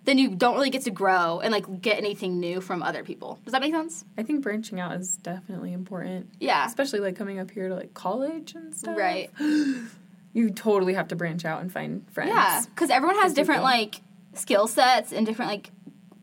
then 0.09 0.17
you 0.19 0.29
don't 0.35 0.55
really 0.55 0.71
get 0.71 0.83
to 0.85 0.91
grow 0.91 1.41
and 1.41 1.53
like 1.53 1.83
get 1.83 1.99
anything 1.99 2.41
new 2.41 2.61
from 2.63 2.83
other 2.83 3.05
people. 3.05 3.39
Does 3.45 3.53
that 3.53 3.61
make 3.61 3.73
sense? 3.75 4.05
I 4.17 4.23
think 4.23 4.43
branching 4.43 4.81
out 4.81 4.93
is 4.99 5.17
definitely 5.19 5.73
important, 5.75 6.31
Yeah. 6.41 6.67
especially 6.67 7.01
like 7.01 7.15
coming 7.17 7.39
up 7.39 7.51
here 7.51 7.69
to 7.69 7.75
like 7.75 7.93
college 7.95 8.55
and 8.55 8.75
stuff. 8.75 8.97
Right. 8.97 9.31
You 10.35 10.51
totally 10.51 10.95
have 10.95 11.09
to 11.09 11.17
branch 11.17 11.45
out 11.47 11.63
and 11.63 11.73
find 11.73 12.07
friends. 12.13 12.31
Yeah, 12.31 12.63
because 12.67 12.91
everyone 12.91 13.17
has 13.17 13.33
different 13.33 13.61
people. 13.63 13.71
like 13.79 13.95
skill 14.35 14.67
sets 14.69 15.11
and 15.13 15.27
different 15.27 15.51
like 15.51 15.71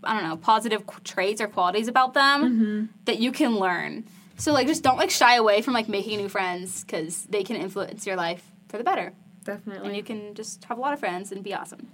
I 0.04 0.14
don't 0.20 0.30
know 0.30 0.38
positive 0.38 0.86
qu- 0.86 1.02
traits 1.02 1.42
or 1.42 1.48
qualities 1.48 1.88
about 1.88 2.14
them 2.14 2.42
Mm-hmm. 2.44 2.86
that 3.06 3.18
you 3.20 3.32
can 3.32 3.58
learn. 3.58 4.06
So 4.38 4.54
like 4.54 4.68
just 4.68 4.84
don't 4.84 4.98
like 4.98 5.10
shy 5.10 5.36
away 5.36 5.62
from 5.62 5.74
like 5.74 5.90
making 5.90 6.18
new 6.20 6.30
friends 6.30 6.84
because 6.84 7.24
they 7.26 7.44
can 7.44 7.56
influence 7.56 8.06
your 8.06 8.16
life 8.16 8.44
for 8.70 8.78
the 8.78 8.84
better, 8.84 9.12
Definitely. 9.44 9.88
and 9.88 9.98
you 9.98 10.04
can 10.04 10.34
just 10.36 10.64
have 10.66 10.78
a 10.78 10.82
lot 10.82 10.94
of 10.94 11.00
friends 11.00 11.32
and 11.32 11.44
be 11.44 11.54
awesome. 11.54 11.88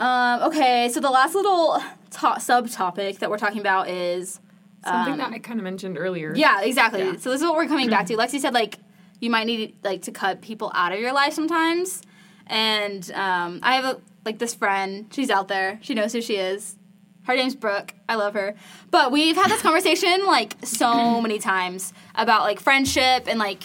Um, 0.00 0.42
okay, 0.44 0.88
so 0.92 0.98
the 1.00 1.10
last 1.10 1.34
little 1.34 1.78
to- 2.10 2.40
subtopic 2.40 3.18
that 3.18 3.30
we're 3.30 3.38
talking 3.38 3.60
about 3.60 3.88
is 3.88 4.40
Something 4.82 5.12
um, 5.12 5.18
that 5.18 5.32
I 5.32 5.38
kind 5.38 5.60
of 5.60 5.64
mentioned 5.64 5.98
earlier. 5.98 6.34
yeah, 6.34 6.62
exactly. 6.62 7.00
Yeah. 7.00 7.16
So 7.18 7.30
this 7.30 7.40
is 7.40 7.46
what 7.46 7.54
we're 7.54 7.66
coming 7.66 7.90
back 7.90 8.06
to. 8.06 8.16
Lexi 8.16 8.40
said 8.40 8.54
like 8.54 8.78
you 9.20 9.28
might 9.30 9.44
need 9.46 9.74
like 9.84 10.02
to 10.02 10.10
cut 10.12 10.40
people 10.40 10.72
out 10.74 10.92
of 10.92 10.98
your 11.00 11.12
life 11.12 11.34
sometimes, 11.34 12.00
and 12.46 13.10
um, 13.12 13.60
I 13.62 13.74
have 13.76 13.84
a, 13.84 14.00
like 14.24 14.38
this 14.38 14.54
friend. 14.54 15.06
She's 15.12 15.28
out 15.28 15.48
there. 15.48 15.78
She 15.82 15.92
knows 15.92 16.14
who 16.14 16.22
she 16.22 16.36
is. 16.36 16.76
Her 17.24 17.36
name's 17.36 17.54
Brooke. 17.54 17.92
I 18.08 18.14
love 18.14 18.32
her. 18.32 18.54
But 18.90 19.12
we've 19.12 19.36
had 19.36 19.50
this 19.50 19.60
conversation 19.68 20.24
like 20.24 20.56
so 20.64 21.20
many 21.20 21.38
times 21.38 21.92
about 22.14 22.42
like 22.44 22.58
friendship 22.58 23.24
and 23.28 23.38
like 23.38 23.64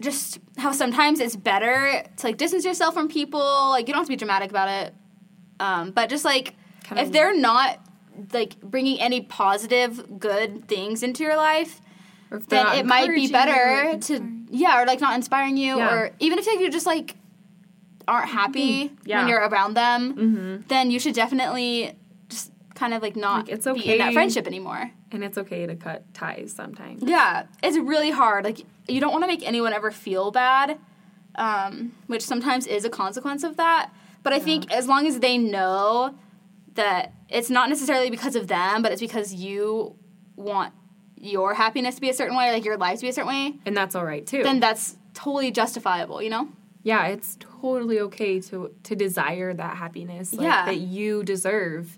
just 0.00 0.38
how 0.58 0.72
sometimes 0.72 1.20
it's 1.20 1.34
better 1.34 2.02
to 2.18 2.26
like 2.26 2.36
distance 2.36 2.66
yourself 2.66 2.92
from 2.92 3.08
people. 3.08 3.40
Like 3.40 3.88
you 3.88 3.94
don't 3.94 4.00
have 4.00 4.06
to 4.06 4.12
be 4.12 4.16
dramatic 4.16 4.50
about 4.50 4.68
it. 4.68 4.94
Um, 5.60 5.90
but 5.90 6.08
just 6.10 6.24
like 6.24 6.54
Kind 6.84 7.00
if 7.00 7.12
they're 7.12 7.36
not 7.36 7.78
like 8.32 8.60
bringing 8.60 9.00
any 9.00 9.20
positive 9.20 10.18
good 10.18 10.68
things 10.68 11.02
into 11.02 11.22
your 11.24 11.36
life, 11.36 11.80
then 12.48 12.66
it 12.78 12.86
might 12.86 13.08
be 13.14 13.30
better 13.30 13.98
to 13.98 14.32
yeah, 14.50 14.80
or 14.80 14.86
like 14.86 15.00
not 15.00 15.14
inspiring 15.14 15.56
you, 15.56 15.78
Yeah. 15.78 15.92
or 15.94 16.10
even 16.20 16.38
if 16.38 16.46
like, 16.46 16.60
you 16.60 16.70
just 16.70 16.86
like 16.86 17.16
aren't 18.08 18.28
happy 18.28 18.92
Yeah. 19.04 19.18
when 19.20 19.28
you're 19.28 19.40
around 19.48 19.74
them, 19.74 20.14
Mhm. 20.14 20.68
then 20.68 20.90
you 20.90 21.00
should 21.00 21.14
definitely 21.14 21.96
just 22.28 22.52
kind 22.74 22.94
of 22.94 23.02
like 23.02 23.16
not 23.16 23.46
Like, 23.46 23.48
it's 23.54 23.64
be 23.66 23.92
in 23.92 23.98
that 23.98 24.12
friendship 24.12 24.46
anymore. 24.46 24.92
And 25.10 25.24
it's 25.24 25.36
okay 25.38 25.66
to 25.66 25.74
cut 25.74 26.02
ties 26.14 26.52
sometimes. 26.54 27.02
Yeah, 27.02 27.44
it's 27.62 27.76
really 27.78 28.10
hard. 28.10 28.44
Like 28.44 28.60
you 28.88 29.00
don't 29.00 29.12
want 29.12 29.24
to 29.24 29.28
make 29.28 29.44
anyone 29.46 29.72
ever 29.72 29.90
feel 29.90 30.30
bad, 30.30 30.78
um, 31.34 31.92
which 32.06 32.22
sometimes 32.24 32.66
is 32.66 32.84
a 32.84 32.90
consequence 32.90 33.42
of 33.44 33.56
that. 33.56 33.90
But 34.26 34.32
I 34.32 34.40
think 34.40 34.72
as 34.72 34.86
long 34.88 35.06
as 35.06 35.20
they 35.20 35.38
know 35.38 36.14
that 36.74 37.12
it's 37.28 37.48
not 37.48 37.68
necessarily 37.68 38.10
because 38.10 38.34
of 38.40 38.48
them, 38.48 38.82
but 38.82 38.90
it's 38.92 39.00
because 39.00 39.32
you 39.32 39.94
want 40.34 40.72
your 41.16 41.54
happiness 41.54 41.94
to 41.94 42.00
be 42.00 42.10
a 42.10 42.14
certain 42.20 42.36
way, 42.36 42.52
like 42.52 42.64
your 42.64 42.76
life 42.76 42.98
to 42.98 43.02
be 43.02 43.08
a 43.08 43.12
certain 43.12 43.28
way, 43.36 43.54
And 43.64 43.76
that's 43.76 43.94
all 43.94 44.04
right 44.04 44.26
too. 44.26 44.42
then 44.42 44.58
that's 44.60 44.96
totally 45.14 45.50
justifiable. 45.50 46.20
You 46.20 46.30
know? 46.30 46.48
yeah, 46.82 47.06
it's 47.14 47.36
totally 47.60 47.98
okay 48.00 48.40
to 48.48 48.56
to 48.88 48.92
desire 49.06 49.54
that 49.54 49.76
happiness 49.76 50.32
like, 50.34 50.44
Yeah. 50.48 50.66
that 50.66 50.78
you 50.96 51.22
deserve. 51.22 51.96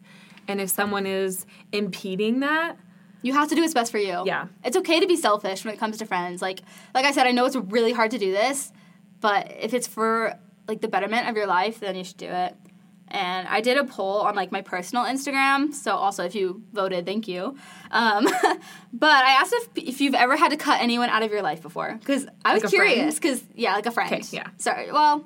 And 0.48 0.60
if 0.64 0.70
someone 0.70 1.06
is 1.06 1.46
impeding 1.72 2.40
that, 2.40 2.76
You 3.22 3.32
have 3.32 3.48
to 3.48 3.54
do 3.56 3.62
what's 3.62 3.74
best 3.74 3.90
for 3.90 3.98
you. 4.08 4.16
Yeah. 4.32 4.44
It's 4.66 4.76
okay 4.82 4.98
to 5.00 5.06
be 5.14 5.16
selfish 5.16 5.64
when 5.64 5.74
it 5.74 5.80
comes 5.80 5.96
to 5.98 6.06
friends. 6.06 6.40
Like 6.46 6.60
like 6.96 7.04
I 7.10 7.12
said, 7.16 7.26
I 7.26 7.32
know 7.36 7.44
it's 7.46 7.56
really 7.56 7.92
hard 7.98 8.10
to 8.16 8.18
do 8.26 8.30
this, 8.42 8.72
but 9.20 9.42
if 9.66 9.70
it's 9.76 9.88
for 9.96 10.38
like 10.68 10.80
the 10.80 10.88
betterment 10.88 11.28
of 11.28 11.36
your 11.36 11.46
life, 11.46 11.80
then 11.80 11.96
you 11.96 12.04
should 12.04 12.18
do 12.18 12.28
it. 12.28 12.54
And 13.10 13.48
I 13.48 13.62
did 13.62 13.78
a 13.78 13.84
poll 13.84 14.20
on 14.20 14.34
like 14.34 14.52
my 14.52 14.60
personal 14.60 15.04
Instagram. 15.04 15.72
So 15.72 15.96
also, 15.96 16.24
if 16.24 16.34
you 16.34 16.62
voted, 16.72 17.06
thank 17.06 17.26
you. 17.26 17.56
Um, 17.90 18.24
but 18.92 19.10
I 19.24 19.32
asked 19.40 19.54
if 19.54 19.68
if 19.76 20.00
you've 20.02 20.14
ever 20.14 20.36
had 20.36 20.50
to 20.50 20.58
cut 20.58 20.82
anyone 20.82 21.08
out 21.08 21.22
of 21.22 21.30
your 21.30 21.40
life 21.40 21.62
before, 21.62 21.96
because 21.98 22.26
I 22.44 22.52
was 22.52 22.64
Like 22.64 22.70
curious. 22.70 23.14
Because 23.14 23.42
yeah, 23.54 23.74
like 23.74 23.86
a 23.86 23.90
friend. 23.90 24.12
Okay, 24.12 24.22
yeah. 24.30 24.48
Sorry. 24.58 24.92
Well, 24.92 25.24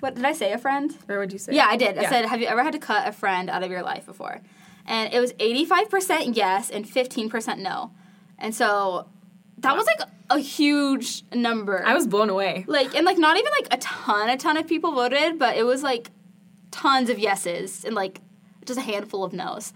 what 0.00 0.16
did 0.16 0.24
I 0.24 0.32
say? 0.32 0.52
A 0.52 0.58
friend? 0.58 0.96
or 1.08 1.20
would 1.20 1.32
you 1.32 1.38
say? 1.38 1.54
Yeah, 1.54 1.66
I 1.68 1.76
did. 1.76 1.96
I 1.98 2.08
said, 2.08 2.24
have 2.24 2.40
you 2.40 2.46
ever 2.48 2.64
had 2.64 2.72
to 2.72 2.78
cut 2.78 3.06
a 3.06 3.12
friend 3.12 3.48
out 3.48 3.62
of 3.62 3.70
your 3.70 3.82
life 3.82 4.06
before? 4.06 4.40
And 4.86 5.12
it 5.12 5.20
was 5.20 5.34
85% 5.34 6.36
yes 6.36 6.70
and 6.70 6.86
15% 6.86 7.58
no. 7.58 7.92
And 8.38 8.54
so 8.54 9.06
that 9.60 9.76
was 9.76 9.86
like 9.86 10.08
a 10.30 10.38
huge 10.38 11.24
number. 11.32 11.84
I 11.84 11.94
was 11.94 12.06
blown 12.06 12.30
away. 12.30 12.64
like 12.68 12.94
and 12.94 13.04
like 13.04 13.18
not 13.18 13.36
even 13.36 13.50
like 13.60 13.72
a 13.72 13.78
ton, 13.78 14.28
a 14.28 14.36
ton 14.36 14.56
of 14.56 14.66
people 14.66 14.92
voted, 14.92 15.38
but 15.38 15.56
it 15.56 15.64
was 15.64 15.82
like 15.82 16.10
tons 16.70 17.10
of 17.10 17.18
yeses 17.18 17.84
and 17.84 17.94
like 17.94 18.20
just 18.64 18.78
a 18.78 18.82
handful 18.82 19.24
of 19.24 19.32
nos. 19.32 19.72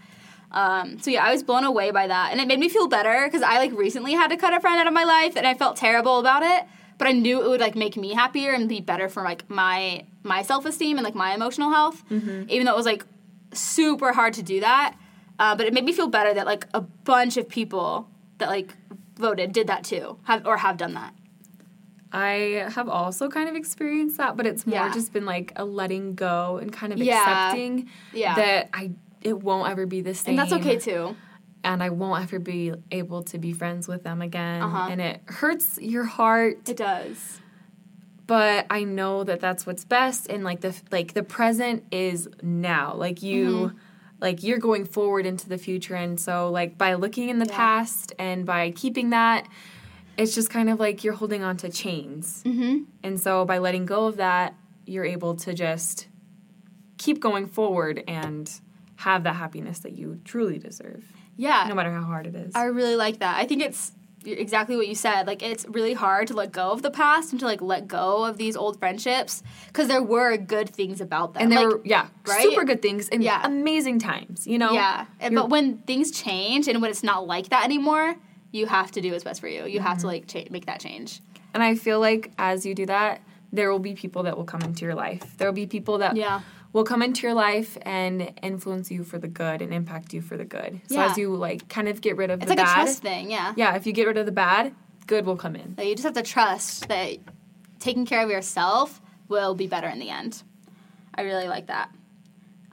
Um, 0.51 0.99
so 0.99 1.11
yeah, 1.11 1.23
I 1.25 1.31
was 1.31 1.43
blown 1.43 1.65
away 1.65 1.91
by 1.91 2.07
that, 2.07 2.31
and 2.31 2.39
it 2.39 2.47
made 2.47 2.59
me 2.59 2.69
feel 2.69 2.87
better 2.87 3.25
because 3.25 3.41
I 3.41 3.57
like 3.57 3.73
recently 3.73 4.13
had 4.13 4.29
to 4.29 4.37
cut 4.37 4.53
a 4.53 4.59
friend 4.61 4.79
out 4.79 4.87
of 4.87 4.93
my 4.93 5.03
life, 5.03 5.35
and 5.35 5.45
I 5.45 5.53
felt 5.53 5.75
terrible 5.75 6.19
about 6.19 6.43
it. 6.43 6.63
But 6.97 7.09
I 7.09 7.11
knew 7.11 7.43
it 7.43 7.49
would 7.49 7.59
like 7.59 7.75
make 7.75 7.97
me 7.97 8.13
happier 8.13 8.53
and 8.53 8.69
be 8.69 8.79
better 8.79 9.09
for 9.09 9.21
like 9.21 9.49
my 9.49 10.05
my 10.23 10.43
self 10.43 10.65
esteem 10.65 10.97
and 10.97 11.03
like 11.03 11.15
my 11.15 11.33
emotional 11.35 11.71
health. 11.71 12.01
Even 12.49 12.65
though 12.65 12.71
it 12.73 12.77
was 12.77 12.85
like 12.85 13.05
super 13.51 14.13
hard 14.13 14.33
to 14.35 14.43
do 14.43 14.61
that, 14.61 14.95
uh, 15.39 15.55
but 15.57 15.65
it 15.67 15.73
made 15.73 15.83
me 15.83 15.91
feel 15.91 16.07
better 16.07 16.33
that 16.33 16.45
like 16.45 16.65
a 16.73 16.79
bunch 16.79 17.35
of 17.35 17.49
people 17.49 18.07
that 18.37 18.47
like 18.47 18.73
voted 19.17 19.51
did 19.53 19.67
that 19.67 19.83
too, 19.83 20.17
have 20.23 20.45
or 20.45 20.57
have 20.57 20.77
done 20.77 20.93
that. 20.95 21.13
I 22.11 22.65
have 22.69 22.87
also 22.87 23.27
kind 23.29 23.49
of 23.49 23.55
experienced 23.55 24.17
that, 24.17 24.37
but 24.37 24.45
it's 24.45 24.65
more 24.65 24.75
Yeah. 24.77 24.93
just 24.93 25.11
been 25.11 25.25
like 25.25 25.51
a 25.57 25.65
letting 25.65 26.15
go 26.15 26.57
and 26.61 26.71
kind 26.71 26.93
of 26.93 26.99
Yeah. 26.99 27.19
accepting 27.19 27.89
Yeah. 28.13 28.35
that 28.35 28.69
I 28.73 28.91
it 29.21 29.41
won't 29.41 29.67
ever 29.69 29.85
be 29.87 30.01
the 30.01 30.13
same. 30.13 30.37
And 30.37 30.39
that's 30.39 30.53
okay 30.53 30.77
too. 30.77 31.15
And 31.63 31.81
I 31.81 31.89
won't 31.89 32.21
ever 32.21 32.37
be 32.37 32.73
able 32.91 33.23
to 33.23 33.39
be 33.39 33.53
friends 33.53 33.87
with 33.87 34.03
them 34.03 34.21
again. 34.21 34.61
Uh-huh. 34.61 34.87
And 34.91 35.01
it 35.01 35.21
hurts 35.25 35.79
your 35.81 36.03
heart, 36.03 36.69
It 36.69 36.77
does. 36.77 37.41
but 38.27 38.67
I 38.69 38.83
know 38.83 39.23
that 39.23 39.39
that's 39.39 39.65
what's 39.65 39.83
best. 39.83 40.29
And 40.29 40.43
like 40.43 40.61
the 40.61 40.75
like 40.91 41.13
the 41.13 41.23
present 41.23 41.83
is 41.91 42.29
now. 42.43 42.93
Like 42.95 43.21
you. 43.23 43.45
Mm-hmm. 43.49 43.77
Like 44.21 44.43
you're 44.43 44.59
going 44.59 44.85
forward 44.85 45.25
into 45.25 45.49
the 45.49 45.57
future, 45.57 45.95
and 45.95 46.19
so 46.19 46.49
like 46.49 46.77
by 46.77 46.93
looking 46.95 47.29
in 47.29 47.39
the 47.39 47.45
Yeah. 47.45 47.55
past 47.55 48.13
and 48.17 48.45
by 48.45 48.71
keeping 48.71 49.09
that, 49.11 49.47
it's 50.17 50.33
just 50.33 50.49
kind 50.49 50.69
of 50.69 50.79
like 50.79 51.03
you're 51.03 51.13
holding 51.15 51.43
on 51.43 51.57
to 51.57 51.69
chains. 51.69 52.41
Mm-hmm. 52.45 52.83
And 53.03 53.19
so 53.19 53.43
by 53.45 53.57
letting 53.57 53.85
go 53.85 54.05
of 54.07 54.17
that, 54.17 54.55
you're 54.85 55.03
able 55.05 55.35
to 55.35 55.53
just 55.53 56.07
keep 56.97 57.19
going 57.19 57.47
forward 57.47 58.03
and 58.07 58.49
have 58.97 59.23
the 59.23 59.33
happiness 59.33 59.79
that 59.79 59.91
you 59.91 60.21
truly 60.23 60.57
deserve, 60.57 61.03
Yeah. 61.35 61.65
no 61.67 61.75
matter 61.75 61.91
how 61.91 62.03
hard 62.03 62.27
it 62.27 62.35
is. 62.35 62.55
I 62.55 62.65
really 62.65 62.95
like 62.95 63.19
that. 63.19 63.37
I 63.37 63.45
think 63.45 63.61
it's 63.61 63.91
exactly 64.25 64.75
what 64.75 64.87
you 64.87 64.95
said. 64.95 65.27
Like 65.27 65.41
it's 65.43 65.65
really 65.67 65.93
hard 65.93 66.27
to 66.27 66.33
let 66.33 66.51
go 66.51 66.71
of 66.71 66.81
the 66.81 66.91
past 66.91 67.31
and 67.31 67.39
to 67.39 67.45
like 67.45 67.61
let 67.61 67.87
go 67.87 68.23
of 68.25 68.37
these 68.37 68.55
old 68.55 68.79
friendships 68.79 69.43
because 69.67 69.87
there 69.87 70.03
were 70.03 70.35
good 70.37 70.69
things 70.69 71.01
about 71.01 71.33
them. 71.33 71.43
and 71.43 71.51
there 71.51 71.65
like, 71.69 71.77
were 71.77 71.81
yeah, 71.85 72.07
right? 72.27 72.41
super 72.41 72.63
good 72.63 72.81
things 72.81 73.09
and 73.09 73.23
Yeah. 73.23 73.41
amazing 73.45 73.99
times, 73.99 74.45
you 74.47 74.57
know? 74.57 74.71
yeah. 74.73 75.05
You're- 75.21 75.35
But 75.35 75.49
when 75.49 75.77
things 75.79 76.11
change 76.11 76.67
and 76.67 76.81
when 76.81 76.91
it's 76.91 77.03
not 77.03 77.27
like 77.27 77.49
that 77.49 77.63
anymore, 77.65 78.15
you 78.51 78.65
have 78.67 78.91
to 78.91 79.01
do 79.01 79.11
what's 79.11 79.23
best 79.23 79.41
for 79.41 79.47
you. 79.47 79.65
You 79.65 79.79
Mm-hmm. 79.79 79.87
have 79.87 79.97
to 79.99 80.07
like 80.07 80.27
cha- 80.27 80.45
make 80.49 80.65
that 80.67 80.79
change. 80.79 81.21
And 81.53 81.61
I 81.63 81.75
feel 81.75 81.99
like 81.99 82.31
as 82.37 82.65
you 82.65 82.73
do 82.75 82.85
that, 82.87 83.21
there 83.53 83.71
will 83.71 83.79
be 83.79 83.93
people 83.93 84.23
that 84.23 84.35
will 84.37 84.43
come 84.45 84.61
into 84.61 84.83
your 84.85 84.95
life. 84.95 85.37
There 85.37 85.47
will 85.47 85.53
be 85.53 85.67
people 85.67 85.99
that 85.99 86.15
Yeah. 86.17 86.41
Will 86.75 86.83
come 86.83 87.01
into 87.01 87.21
your 87.25 87.33
life 87.33 87.77
and 87.83 88.33
influence 88.43 88.91
you 88.91 89.01
for 89.05 89.17
the 89.17 89.29
good 89.29 89.61
and 89.61 89.73
impact 89.73 90.13
you 90.13 90.21
for 90.21 90.35
the 90.35 90.43
good. 90.43 90.81
So 90.87 90.95
Yeah. 90.95 91.09
as 91.09 91.17
you 91.17 91.33
like 91.33 91.69
kind 91.69 91.87
of 91.87 92.01
get 92.01 92.17
rid 92.17 92.29
of 92.29 92.41
It's 92.41 92.51
the 92.51 92.57
like 92.57 92.65
bad, 92.65 92.79
a 92.81 92.83
trust 92.83 93.01
thing. 93.01 93.31
Yeah. 93.31 93.53
yeah, 93.55 93.77
if 93.77 93.87
you 93.87 93.93
get 93.93 94.07
rid 94.07 94.17
of 94.17 94.25
the 94.25 94.33
bad, 94.33 94.75
good 95.07 95.25
will 95.25 95.37
come 95.37 95.55
in. 95.55 95.75
Like, 95.77 95.87
you 95.87 95.95
just 95.95 96.03
have 96.03 96.15
to 96.15 96.21
trust 96.21 96.89
that 96.89 97.15
taking 97.79 98.05
care 98.05 98.21
of 98.21 98.29
yourself 98.29 98.99
will 99.29 99.55
be 99.55 99.67
better 99.67 99.87
in 99.87 99.99
the 99.99 100.09
end. 100.09 100.43
I 101.17 101.21
really 101.21 101.47
like 101.47 101.67
that. 101.67 101.91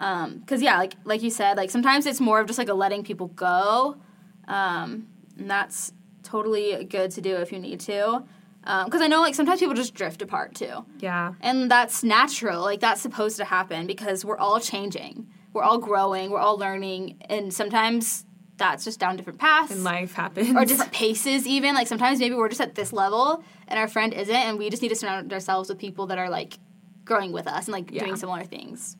Um, 0.01 0.43
cause 0.49 0.61
yeah, 0.61 0.79
like 0.79 0.95
like 1.05 1.23
you 1.23 1.31
said, 1.31 1.57
like 1.57 1.71
sometimes 1.71 2.05
it's 2.07 2.21
more 2.21 2.41
of 2.41 2.49
just 2.49 2.59
like 2.59 2.69
a 2.69 2.75
letting 2.75 3.05
people 3.05 3.29
go, 3.29 3.97
um, 4.49 5.07
and 5.39 5.49
that's 5.49 5.93
totally 6.25 6.85
good 6.87 7.13
to 7.13 7.21
do 7.21 7.37
if 7.37 7.53
you 7.53 7.61
need 7.61 7.79
to. 7.81 8.25
Um, 8.65 8.85
because 8.85 9.01
I 9.01 9.09
know 9.09 9.21
like 9.21 9.35
sometimes 9.35 9.59
people 9.61 9.75
just 9.75 9.95
drift 9.95 10.23
apart 10.23 10.55
too, 10.55 10.85
Yeah. 11.01 11.35
and 11.41 11.71
that's 11.71 12.05
natural. 12.05 12.61
Like 12.63 12.81
that's 12.81 13.01
supposed 13.01 13.37
to 13.39 13.45
happen 13.45 13.87
because 13.87 14.25
we're 14.25 14.39
all 14.39 14.61
changing, 14.61 15.27
we're 15.53 15.65
all 15.65 15.79
growing, 15.79 16.31
we're 16.31 16.39
all 16.39 16.57
learning, 16.59 17.17
and 17.29 17.53
sometimes 17.53 18.25
that's 18.59 18.85
just 18.85 19.01
down 19.01 19.17
different 19.17 19.41
paths 19.41 19.73
And 19.73 19.83
life 19.83 20.13
happens. 20.13 20.55
or 20.55 20.65
different 20.65 20.93
paces 20.93 21.47
even 21.49 21.75
like 21.75 21.89
sometimes 21.89 22.21
maybe 22.21 22.35
we're 22.37 22.49
just 22.51 22.61
at 22.61 22.77
this 22.77 22.93
level 22.93 23.43
and 23.67 23.77
our 23.79 23.89
friend 23.89 24.13
isn't 24.15 24.33
and 24.35 24.57
we 24.59 24.71
just 24.71 24.83
need 24.83 24.91
to 24.91 24.95
surround 24.95 25.33
ourselves 25.33 25.69
with 25.69 25.79
people 25.79 26.07
that 26.09 26.19
are 26.19 26.29
like 26.31 26.59
growing 27.05 27.33
with 27.33 27.49
us 27.49 27.65
and 27.67 27.73
like 27.73 27.91
Yeah. 27.91 28.05
doing 28.05 28.15
similar 28.15 28.45
things 28.45 28.97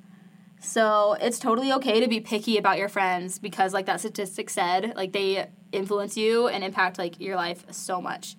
so 0.59 1.15
it's 1.21 1.39
totally 1.39 1.73
okay 1.75 2.01
to 2.01 2.09
be 2.09 2.19
picky 2.19 2.57
about 2.57 2.79
your 2.79 2.89
friends 2.89 3.39
because 3.39 3.73
like 3.73 3.87
that 3.87 4.01
statistic 4.01 4.49
said 4.51 4.95
like 4.97 5.13
they 5.13 5.47
influence 5.71 6.17
you 6.17 6.49
and 6.49 6.65
impact 6.65 6.99
like 6.99 7.21
your 7.21 7.37
life 7.37 7.65
so 7.71 8.01
much 8.01 8.37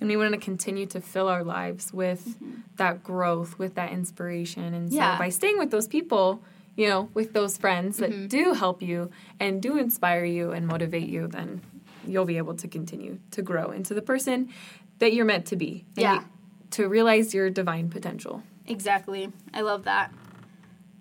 And 0.00 0.08
we 0.10 0.16
want 0.16 0.32
to 0.34 0.38
continue 0.40 0.86
to 0.86 1.00
fill 1.00 1.28
our 1.28 1.42
lives 1.42 1.92
with 1.92 2.36
that 2.76 3.02
growth, 3.02 3.58
with 3.58 3.74
that 3.76 3.92
inspiration. 3.92 4.74
And 4.74 4.90
so 4.92 4.96
Mm-hmm. 4.98 5.02
Yeah. 5.12 5.18
by 5.18 5.30
staying 5.30 5.58
with 5.58 5.70
those 5.70 5.88
people, 5.88 6.42
you 6.76 6.88
know, 6.88 7.08
with 7.14 7.32
those 7.32 7.56
friends 7.56 7.96
that 7.98 8.10
Mm-hmm. 8.10 8.26
do 8.26 8.52
help 8.52 8.82
you 8.82 9.10
and 9.40 9.62
do 9.62 9.78
inspire 9.78 10.24
you 10.24 10.52
and 10.52 10.66
motivate 10.66 11.08
you, 11.08 11.28
then 11.28 11.62
you'll 12.06 12.26
be 12.26 12.36
able 12.36 12.54
to 12.56 12.68
continue 12.68 13.18
to 13.30 13.40
grow 13.42 13.70
into 13.70 13.94
the 13.94 14.02
person 14.02 14.50
that 14.98 15.12
you're 15.14 15.24
meant 15.24 15.46
to 15.46 15.56
be. 15.56 15.84
and 15.96 16.02
Yeah. 16.02 16.14
you- 16.16 16.24
to 16.72 16.88
realize 16.88 17.32
your 17.32 17.48
divine 17.48 17.88
potential. 17.88 18.42
Exactly. 18.66 19.32
I 19.54 19.60
love 19.62 19.84
that. 19.84 20.12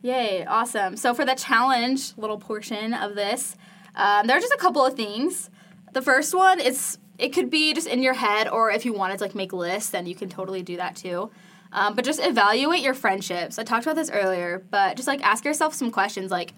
Yay, 0.03 0.45
awesome. 0.45 0.95
So, 0.95 1.13
for 1.15 1.25
the 1.25 1.34
challenge 1.36 2.15
little 2.17 2.38
portion 2.38 2.93
of 2.93 3.15
this, 3.15 3.55
um, 3.95 4.27
there 4.27 4.38
are 4.38 4.39
just 4.39 4.53
a 4.53 4.58
couple 4.58 4.86
of 4.86 4.93
things. 4.93 5.49
The 5.93 6.01
first 6.01 6.34
one 6.36 6.60
is 6.60 6.97
it 7.17 7.30
could 7.30 7.49
be 7.49 7.73
just 7.73 7.88
in 7.88 8.01
your 8.04 8.13
head, 8.13 8.47
or 8.47 8.71
if 8.71 8.86
you 8.86 8.93
wanted 8.93 9.17
to 9.19 9.23
like 9.25 9.36
make 9.36 9.54
lists, 9.54 9.89
then 9.91 10.06
you 10.06 10.15
can 10.15 10.30
totally 10.30 10.62
do 10.62 10.78
that 10.78 10.95
too. 10.95 11.32
Um, 11.71 11.95
but 11.95 12.06
just 12.06 12.19
evaluate 12.21 12.82
your 12.82 12.93
friendships. 12.93 13.60
I 13.60 13.63
talked 13.63 13.86
about 13.86 13.95
this 13.95 14.10
earlier, 14.10 14.63
but 14.71 14.95
just 14.95 15.08
like 15.08 15.21
ask 15.23 15.43
yourself 15.43 15.73
some 15.73 15.91
questions 15.91 16.32
like, 16.32 16.54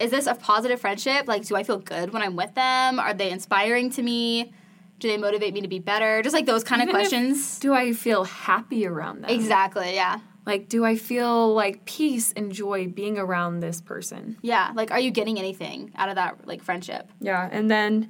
is 0.00 0.10
this 0.10 0.26
a 0.26 0.34
positive 0.34 0.80
friendship? 0.80 1.26
Like, 1.26 1.46
do 1.46 1.56
I 1.56 1.62
feel 1.62 1.78
good 1.78 2.12
when 2.12 2.22
I'm 2.22 2.36
with 2.36 2.54
them? 2.54 2.98
Are 2.98 3.14
they 3.14 3.30
inspiring 3.30 3.90
to 3.90 4.02
me? 4.02 4.52
Do 4.98 5.08
they 5.08 5.18
motivate 5.18 5.52
me 5.52 5.60
to 5.60 5.68
be 5.68 5.78
better? 5.78 6.22
Just 6.22 6.34
like 6.34 6.46
those 6.46 6.64
kind 6.64 6.80
of 6.82 6.88
Even 6.88 7.00
if- 7.00 7.08
questions. 7.08 7.58
Do 7.58 7.74
I 7.74 7.92
feel 7.92 8.24
happy 8.24 8.86
around 8.86 9.22
them? 9.22 9.30
Exactly, 9.30 9.94
yeah. 9.94 10.20
Like, 10.46 10.68
do 10.68 10.84
I 10.84 10.96
feel 10.96 11.52
like 11.54 11.84
peace 11.86 12.32
and 12.34 12.52
joy 12.52 12.86
being 12.88 13.18
around 13.18 13.60
this 13.60 13.80
person? 13.80 14.38
Yeah, 14.42 14.70
like 14.74 14.90
are 14.90 15.00
you 15.00 15.10
getting 15.10 15.38
anything 15.38 15.92
out 15.96 16.08
of 16.08 16.14
that 16.14 16.46
like 16.46 16.62
friendship? 16.62 17.10
Yeah, 17.20 17.48
and 17.50 17.70
then 17.70 18.08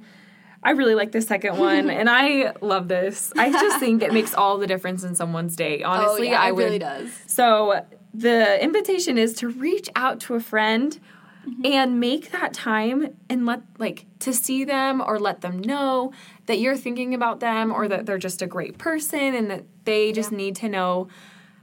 I 0.63 0.71
really 0.71 0.95
like 0.95 1.11
the 1.11 1.21
second 1.21 1.57
one, 1.57 1.89
and 1.99 2.09
I 2.09 2.53
love 2.61 2.87
this. 2.87 3.31
I 3.37 3.51
just 3.51 3.79
think 3.81 4.01
it 4.03 4.13
makes 4.13 4.33
all 4.33 4.57
the 4.57 4.67
difference 4.67 5.03
in 5.03 5.15
someone's 5.15 5.55
day. 5.55 5.83
Honestly, 5.83 6.29
oh, 6.29 6.31
yeah, 6.31 6.41
I 6.41 6.49
it 6.49 6.55
would. 6.55 6.63
really 6.65 6.79
does. 6.79 7.09
So 7.27 7.85
the 8.13 8.61
invitation 8.63 9.17
is 9.17 9.33
to 9.35 9.49
reach 9.49 9.89
out 9.95 10.19
to 10.21 10.35
a 10.35 10.39
friend 10.39 10.99
Mm-hmm. 11.47 11.65
and 11.65 11.99
make 12.01 12.31
that 12.31 12.53
time 12.53 13.15
and 13.29 13.45
let 13.45 13.61
like 13.79 14.05
to 14.19 14.33
see 14.33 14.65
them 14.65 14.99
or 14.99 15.17
let 15.17 15.39
them 15.39 15.59
know 15.59 16.11
that 16.47 16.59
you're 16.59 16.75
thinking 16.75 17.13
about 17.13 17.39
them 17.39 17.71
or 17.71 17.87
that 17.87 18.05
they're 18.05 18.17
just 18.17 18.41
a 18.41 18.47
great 18.47 18.77
person 18.77 19.33
and 19.33 19.49
that 19.49 19.63
they 19.85 20.11
just 20.11 20.33
Yeah. 20.33 20.39
need 20.39 20.57
to 20.57 20.67
know 20.67 21.07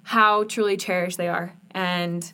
how 0.03 0.45
truly 0.45 0.79
cherished 0.79 1.19
they 1.19 1.29
are. 1.29 1.53
And 1.73 2.33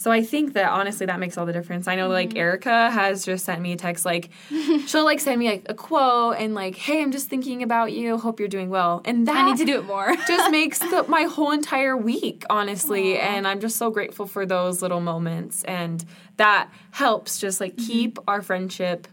so 0.00 0.10
I 0.10 0.22
think 0.22 0.54
that 0.54 0.70
honestly 0.70 1.04
that 1.06 1.20
makes 1.20 1.36
all 1.36 1.44
the 1.44 1.52
difference. 1.52 1.86
I 1.86 1.94
know 1.94 2.04
Mm-hmm. 2.08 2.12
like 2.30 2.36
Erica 2.36 2.90
has 2.90 3.24
just 3.26 3.44
sent 3.44 3.60
me 3.60 3.72
a 3.72 3.76
text 3.76 4.06
like 4.06 4.30
she'll 4.86 5.04
like 5.04 5.20
send 5.20 5.38
me 5.38 5.50
like 5.50 5.66
a 5.68 5.74
quote 5.74 6.36
and 6.38 6.54
like 6.54 6.74
hey 6.74 7.02
I'm 7.02 7.12
just 7.12 7.28
thinking 7.28 7.62
about 7.62 7.92
you 7.92 8.16
hope 8.16 8.40
you're 8.40 8.48
doing 8.48 8.70
well 8.70 9.02
and 9.04 9.28
that 9.28 9.36
I 9.36 9.42
need 9.50 9.58
to 9.58 9.66
do 9.66 9.76
it 9.78 9.84
more. 9.84 10.08
just 10.26 10.50
makes 10.50 10.78
the, 10.78 11.04
my 11.08 11.24
whole 11.24 11.50
entire 11.52 11.96
week, 11.96 12.44
honestly. 12.48 13.18
And 13.18 13.46
I'm 13.46 13.60
just 13.60 13.76
so 13.76 13.90
grateful 13.90 14.26
for 14.26 14.46
those 14.46 14.80
little 14.82 15.00
moments. 15.00 15.62
And 15.64 16.02
that 16.38 16.70
helps 16.92 17.38
just 17.38 17.60
like 17.60 17.76
keep 17.76 18.18
our 18.26 18.40
friendship 18.40 19.06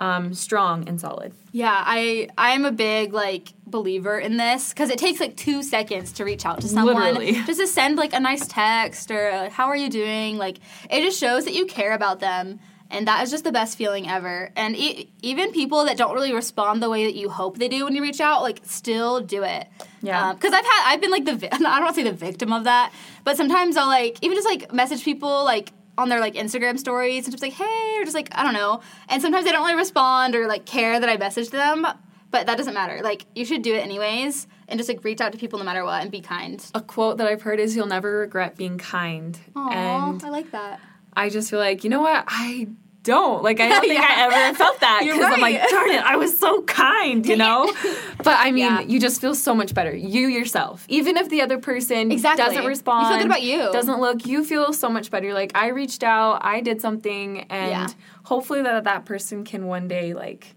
um, 0.00 0.34
strong 0.34 0.88
and 0.88 1.00
solid. 1.00 1.32
yeah, 1.52 1.82
I 1.86 2.28
I 2.36 2.50
am 2.50 2.64
a 2.64 2.72
big 2.72 3.12
like 3.12 3.52
believer 3.66 4.18
in 4.18 4.36
this 4.36 4.70
because 4.70 4.90
it 4.90 4.98
takes 4.98 5.20
like 5.20 5.36
two 5.36 5.62
seconds 5.62 6.10
to 6.12 6.24
reach 6.24 6.44
out 6.46 6.60
to 6.62 6.68
someone, 6.68 6.96
Literally. 6.96 7.32
just 7.46 7.60
to 7.60 7.66
send 7.66 7.96
like 7.96 8.12
a 8.14 8.20
nice 8.20 8.46
text 8.48 9.10
or 9.10 9.30
uh, 9.30 9.50
how 9.50 9.66
are 9.66 9.76
you 9.76 9.88
doing? 9.90 10.38
Like 10.38 10.58
it 10.90 11.02
just 11.02 11.20
shows 11.20 11.44
that 11.44 11.54
you 11.54 11.66
care 11.66 11.92
about 11.92 12.18
them. 12.20 12.58
And 12.92 13.06
that 13.06 13.22
is 13.22 13.30
just 13.30 13.44
the 13.44 13.52
best 13.52 13.78
feeling 13.78 14.08
ever. 14.08 14.50
And 14.56 14.74
e- 14.74 15.12
even 15.22 15.52
people 15.52 15.84
that 15.84 15.96
don't 15.96 16.12
really 16.12 16.32
respond 16.34 16.82
the 16.82 16.90
way 16.90 17.04
that 17.04 17.14
you 17.14 17.30
hope 17.30 17.56
they 17.56 17.68
do 17.68 17.84
when 17.84 17.94
you 17.94 18.02
reach 18.02 18.20
out, 18.20 18.42
like, 18.42 18.62
still 18.64 19.20
do 19.20 19.44
it. 19.44 19.68
Yeah. 20.02 20.32
Because 20.32 20.52
I've 20.52 20.64
had, 20.64 20.82
I've 20.92 21.00
been 21.00 21.12
like 21.12 21.24
the, 21.24 21.36
vi- 21.36 21.48
I 21.52 21.58
don't 21.58 21.82
want 21.84 21.94
to 21.94 22.02
say 22.02 22.02
the 22.02 22.16
victim 22.16 22.52
of 22.52 22.64
that, 22.64 22.92
but 23.22 23.36
sometimes 23.36 23.76
I'll 23.76 23.86
like, 23.86 24.18
even 24.22 24.36
just 24.36 24.48
like 24.48 24.72
message 24.74 25.04
people 25.04 25.44
like 25.44 25.70
on 26.00 26.08
their 26.08 26.20
like 26.20 26.34
Instagram 26.34 26.78
stories 26.78 27.24
and 27.24 27.32
just 27.32 27.42
like, 27.42 27.52
hey, 27.52 27.96
or 27.98 28.04
just 28.04 28.14
like, 28.14 28.28
I 28.32 28.42
don't 28.42 28.54
know. 28.54 28.80
And 29.08 29.22
sometimes 29.22 29.44
they 29.44 29.52
don't 29.52 29.64
really 29.64 29.78
respond 29.78 30.34
or 30.34 30.46
like 30.46 30.66
care 30.66 30.98
that 30.98 31.08
I 31.08 31.16
messaged 31.16 31.50
them, 31.50 31.86
but 32.30 32.46
that 32.46 32.56
doesn't 32.56 32.74
matter. 32.74 33.00
Like, 33.02 33.26
you 33.34 33.44
should 33.44 33.62
do 33.62 33.74
it 33.74 33.78
anyways 33.78 34.46
and 34.68 34.78
just 34.78 34.88
like 34.88 35.04
reach 35.04 35.20
out 35.20 35.32
to 35.32 35.38
people 35.38 35.58
no 35.58 35.64
matter 35.64 35.84
what 35.84 36.02
and 36.02 36.10
be 36.10 36.20
kind. 36.20 36.64
A 36.74 36.80
quote 36.80 37.18
that 37.18 37.26
I've 37.26 37.42
heard 37.42 37.60
is 37.60 37.76
you'll 37.76 37.86
never 37.86 38.18
regret 38.18 38.56
being 38.56 38.78
kind. 38.78 39.38
Aww, 39.54 39.72
And 39.72 40.24
I 40.24 40.28
like 40.30 40.50
that. 40.52 40.80
I 41.14 41.28
just 41.28 41.50
feel 41.50 41.58
like, 41.58 41.84
you 41.84 41.90
know 41.90 42.00
what? 42.00 42.24
I 42.28 42.68
don't. 43.02 43.42
Like 43.42 43.60
I 43.60 43.68
don't 43.68 43.80
think 43.88 43.94
Yeah. 43.94 44.06
I 44.08 44.22
ever 44.46 44.54
felt 44.56 44.80
that 44.80 45.00
because 45.04 45.24
I'm 45.24 45.40
like, 45.40 45.60
darn 45.68 45.90
it, 45.90 46.02
I 46.02 46.16
was 46.16 46.38
so 46.38 46.62
kind, 46.62 47.24
you 47.26 47.36
know. 47.44 47.72
But 48.18 48.36
I 48.38 48.50
mean, 48.52 48.64
Yeah. 48.64 48.80
you 48.80 49.00
just 49.00 49.20
feel 49.20 49.34
so 49.34 49.54
much 49.54 49.74
better. 49.74 49.94
You 49.94 50.28
yourself, 50.28 50.84
even 50.88 51.16
if 51.16 51.28
the 51.28 51.42
other 51.42 51.58
person 51.58 52.12
Exactly. 52.12 52.44
doesn't 52.44 52.62
You 52.62 52.68
respond, 52.68 53.08
feel 53.08 53.18
good 53.18 53.26
about 53.26 53.42
you. 53.42 53.70
doesn't 53.72 54.00
look, 54.00 54.26
you 54.26 54.44
feel 54.44 54.72
so 54.72 54.88
much 54.88 55.10
better. 55.10 55.26
You're 55.26 55.34
like 55.34 55.52
I 55.54 55.68
reached 55.68 56.02
out, 56.02 56.40
I 56.44 56.60
did 56.60 56.80
something, 56.80 57.40
and 57.50 57.70
Yeah. 57.70 57.86
hopefully 58.24 58.62
that 58.62 58.84
that 58.84 59.04
person 59.06 59.44
can 59.44 59.66
one 59.66 59.88
day 59.88 60.12
like 60.14 60.54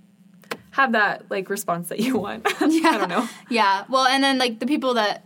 have 0.72 0.94
that 0.94 1.30
like 1.30 1.50
response 1.50 1.90
that 1.90 2.00
you 2.00 2.18
want. 2.18 2.46
Yeah. 2.62 2.90
I 2.90 2.98
don't 2.98 3.10
know. 3.10 3.30
Yeah. 3.50 3.86
Well, 3.90 4.06
and 4.06 4.24
then 4.24 4.38
like 4.40 4.60
the 4.60 4.66
people 4.66 4.96
that 4.96 5.24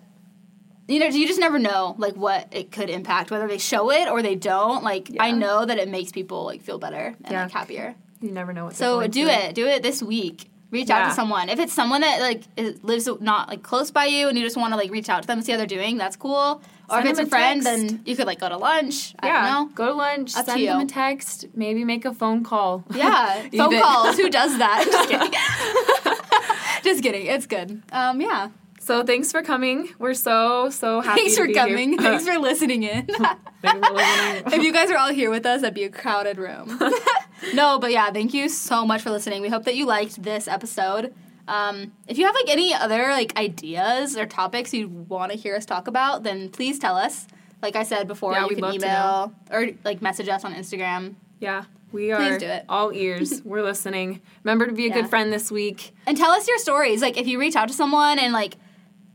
you 0.88 1.00
know, 1.00 1.08
you 1.08 1.28
just 1.28 1.39
never 1.39 1.60
know 1.60 1.95
like 1.97 2.15
what 2.15 2.47
it 2.52 2.71
could 2.71 2.89
impact, 2.89 3.30
whether 3.32 3.47
they 3.47 3.58
show 3.58 3.91
it 3.91 4.08
or 4.10 4.21
they 4.21 4.36
don't. 4.36 4.84
Like 4.84 5.10
I 5.19 5.32
know 5.32 5.65
that 5.65 5.78
it 5.78 5.89
makes 5.89 6.12
people 6.12 6.45
like 6.45 6.62
feel 6.62 6.78
better 6.80 7.15
and 7.23 7.32
Yeah. 7.32 7.43
like 7.43 7.52
happier. 7.52 7.95
You 8.21 8.32
never 8.32 8.54
know 8.54 8.65
what. 8.65 8.76
So 8.76 9.06
do 9.08 9.28
it. 9.28 9.54
Do 9.56 9.67
it 9.67 9.84
this 9.84 10.02
week. 10.02 10.50
Reach 10.69 10.89
out 10.89 11.08
to 11.10 11.13
someone. 11.13 11.47
If 11.47 11.60
it's 11.60 11.71
someone 11.71 12.02
that 12.02 12.19
like 12.19 12.41
is, 12.58 12.84
lives 12.84 13.08
not 13.21 13.47
like 13.47 13.63
close 13.63 13.89
by 13.89 14.06
you 14.06 14.28
and 14.28 14.38
you 14.38 14.43
just 14.43 14.58
want 14.58 14.73
to 14.73 14.78
like 14.78 14.91
reach 14.91 15.08
out 15.08 15.21
to 15.21 15.28
them 15.28 15.38
and 15.38 15.45
see 15.45 15.54
how 15.54 15.58
they're 15.58 15.65
doing, 15.67 15.97
that's 15.97 16.15
cool. 16.17 16.62
Or 16.89 17.00
if 17.00 17.06
it's 17.06 17.19
a 17.19 17.26
friend, 17.26 17.62
text. 17.63 17.89
then 17.89 18.02
you 18.06 18.15
could 18.15 18.28
like 18.28 18.39
go 18.39 18.47
to 18.50 18.58
lunch. 18.58 19.13
I 19.19 19.28
Yeah, 19.28 19.45
don't 19.54 19.69
know. 19.69 19.76
go 19.76 19.86
to 19.88 19.93
lunch, 19.93 20.36
Up 20.36 20.45
to 20.45 20.52
send 20.52 20.67
them 20.67 20.80
you. 20.80 20.86
a 20.86 20.89
text, 20.89 21.45
maybe 21.54 21.84
make 21.86 22.06
a 22.06 22.13
phone 22.13 22.43
call. 22.43 22.84
Yeah, 22.93 23.43
phone 23.58 23.80
calls. 23.80 24.17
Who 24.17 24.30
does 24.30 24.58
that? 24.58 24.86
Just 24.91 25.10
kidding. 25.10 26.84
Just 26.84 27.04
kidding. 27.04 27.26
It's 27.28 27.45
good. 27.45 27.82
Um, 27.91 28.19
yeah. 28.21 28.50
So 28.88 29.04
thanks 29.04 29.34
for 29.34 29.41
coming. 29.43 29.89
We're 30.00 30.13
so 30.13 30.69
so 30.69 31.02
happy. 31.02 31.19
Thanks 31.19 31.36
to 31.36 31.41
for 31.41 31.47
be 31.47 31.54
coming. 31.54 31.89
Here. 31.89 31.97
Thanks 32.02 32.26
for 32.26 32.38
listening 32.38 32.84
in. 32.84 33.06
Thanks 33.06 33.86
for 33.86 33.93
listening. 33.93 34.43
if 34.54 34.63
you 34.63 34.71
guys 34.71 34.89
are 34.89 34.95
all 34.97 35.12
here 35.12 35.30
with 35.30 35.45
us, 35.45 35.60
that'd 35.60 35.73
be 35.73 35.84
a 35.84 35.89
crowded 35.89 36.38
room. 36.38 36.80
no, 37.54 37.80
but 37.80 37.91
yeah, 37.91 38.10
thank 38.12 38.34
you 38.34 38.47
so 38.47 38.86
much 38.86 39.02
for 39.02 39.10
listening. 39.10 39.41
We 39.41 39.50
hope 39.50 39.65
that 39.65 39.76
you 39.76 39.86
liked 39.86 40.23
this 40.23 40.47
episode. 40.47 41.13
Um, 41.50 41.91
if 42.08 42.17
you 42.17 42.26
have 42.28 42.34
like 42.34 42.47
any 42.47 42.73
other 42.73 43.10
like 43.10 43.36
ideas 43.38 44.15
or 44.15 44.26
topics 44.26 44.73
you 44.73 44.88
want 44.88 45.34
to 45.34 45.38
hear 45.38 45.58
us 45.58 45.65
talk 45.65 45.89
about, 45.89 46.23
then 46.23 46.47
please 46.47 46.80
tell 46.80 46.95
us. 46.95 47.28
Like 47.62 47.76
I 47.76 47.84
said 47.84 48.08
before, 48.08 48.32
Yeah, 48.32 48.47
you 48.50 48.56
can 48.56 48.73
email 48.73 49.34
or 49.52 49.67
like 49.84 50.02
message 50.02 50.30
us 50.30 50.45
on 50.45 50.54
Instagram. 50.54 51.15
Yeah, 51.41 51.65
we 51.91 52.13
are 52.13 52.19
Please 52.21 52.38
do 52.38 52.45
it. 52.45 52.63
all 52.69 52.93
ears. 52.93 53.41
We're 53.43 53.63
listening. 53.63 54.21
Remember 54.45 54.65
to 54.65 54.71
be 54.71 54.86
a 54.86 54.88
Yeah. 54.88 54.93
good 55.02 55.10
friend 55.10 55.34
this 55.34 55.52
week. 55.52 55.93
and 56.06 56.15
tell 56.15 56.32
us 56.32 56.47
your 56.47 56.58
stories. 56.58 57.02
Like 57.02 57.17
if 57.17 57.28
you 57.28 57.38
reach 57.38 57.58
out 57.58 57.67
to 57.67 57.73
someone 57.73 58.17
and 58.17 58.32
like 58.32 58.56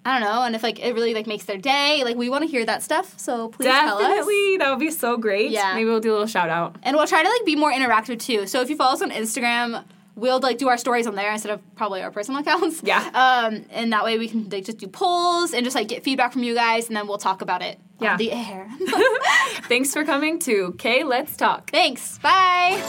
I 0.04 0.18
don't 0.18 0.28
know, 0.28 0.42
and 0.42 0.54
if 0.56 0.62
like 0.64 0.80
it 0.80 0.94
really 0.94 1.14
like 1.14 1.26
makes 1.28 1.44
their 1.44 1.58
day, 1.58 2.02
like 2.04 2.16
we 2.16 2.28
want 2.28 2.42
to 2.42 2.48
hear 2.50 2.64
that 2.66 2.82
stuff. 2.82 3.14
So 3.18 3.48
please 3.50 3.66
tell 3.68 3.98
us. 3.98 4.02
Definitely, 4.02 4.56
that 4.58 4.70
would 4.70 4.80
be 4.80 4.90
so 4.90 5.16
great. 5.16 5.50
Yeah. 5.52 5.74
maybe 5.74 5.84
we'll 5.88 6.00
do 6.00 6.10
a 6.10 6.14
little 6.14 6.26
shout 6.26 6.48
out. 6.50 6.74
And 6.82 6.96
we'll 6.96 7.06
try 7.06 7.22
to 7.22 7.28
like 7.28 7.44
be 7.46 7.54
more 7.56 7.72
interactive 7.72 8.18
too. 8.18 8.46
So 8.48 8.60
if 8.62 8.68
you 8.70 8.76
follow 8.76 8.94
us 8.94 9.02
on 9.02 9.10
Instagram, 9.12 9.84
we'll 10.16 10.40
like 10.40 10.58
do 10.58 10.68
our 10.68 10.76
stories 10.76 11.06
on 11.06 11.14
there 11.14 11.30
instead 11.32 11.52
of 11.52 11.60
probably 11.76 12.02
our 12.02 12.10
personal 12.10 12.40
accounts. 12.40 12.80
Yeah. 12.84 12.98
Um, 13.14 13.64
and 13.70 13.92
that 13.92 14.02
way 14.04 14.18
we 14.18 14.26
can 14.28 14.48
like 14.48 14.64
just 14.64 14.78
do 14.78 14.88
polls 14.88 15.52
and 15.54 15.62
just 15.64 15.76
like 15.76 15.86
get 15.86 16.02
feedback 16.02 16.32
from 16.32 16.42
you 16.42 16.54
guys, 16.54 16.88
and 16.88 16.96
then 16.96 17.06
we'll 17.06 17.18
talk 17.18 17.40
about 17.40 17.62
it 17.62 17.78
Yeah. 18.00 18.12
on 18.12 18.18
the 18.18 18.32
air. 18.32 18.68
Thanks 19.68 19.92
for 19.92 20.04
coming 20.04 20.40
to 20.40 20.74
K. 20.78 21.04
Let's 21.04 21.36
Talk. 21.36 21.70
Thanks. 21.70 22.18
Bye. 22.18 22.80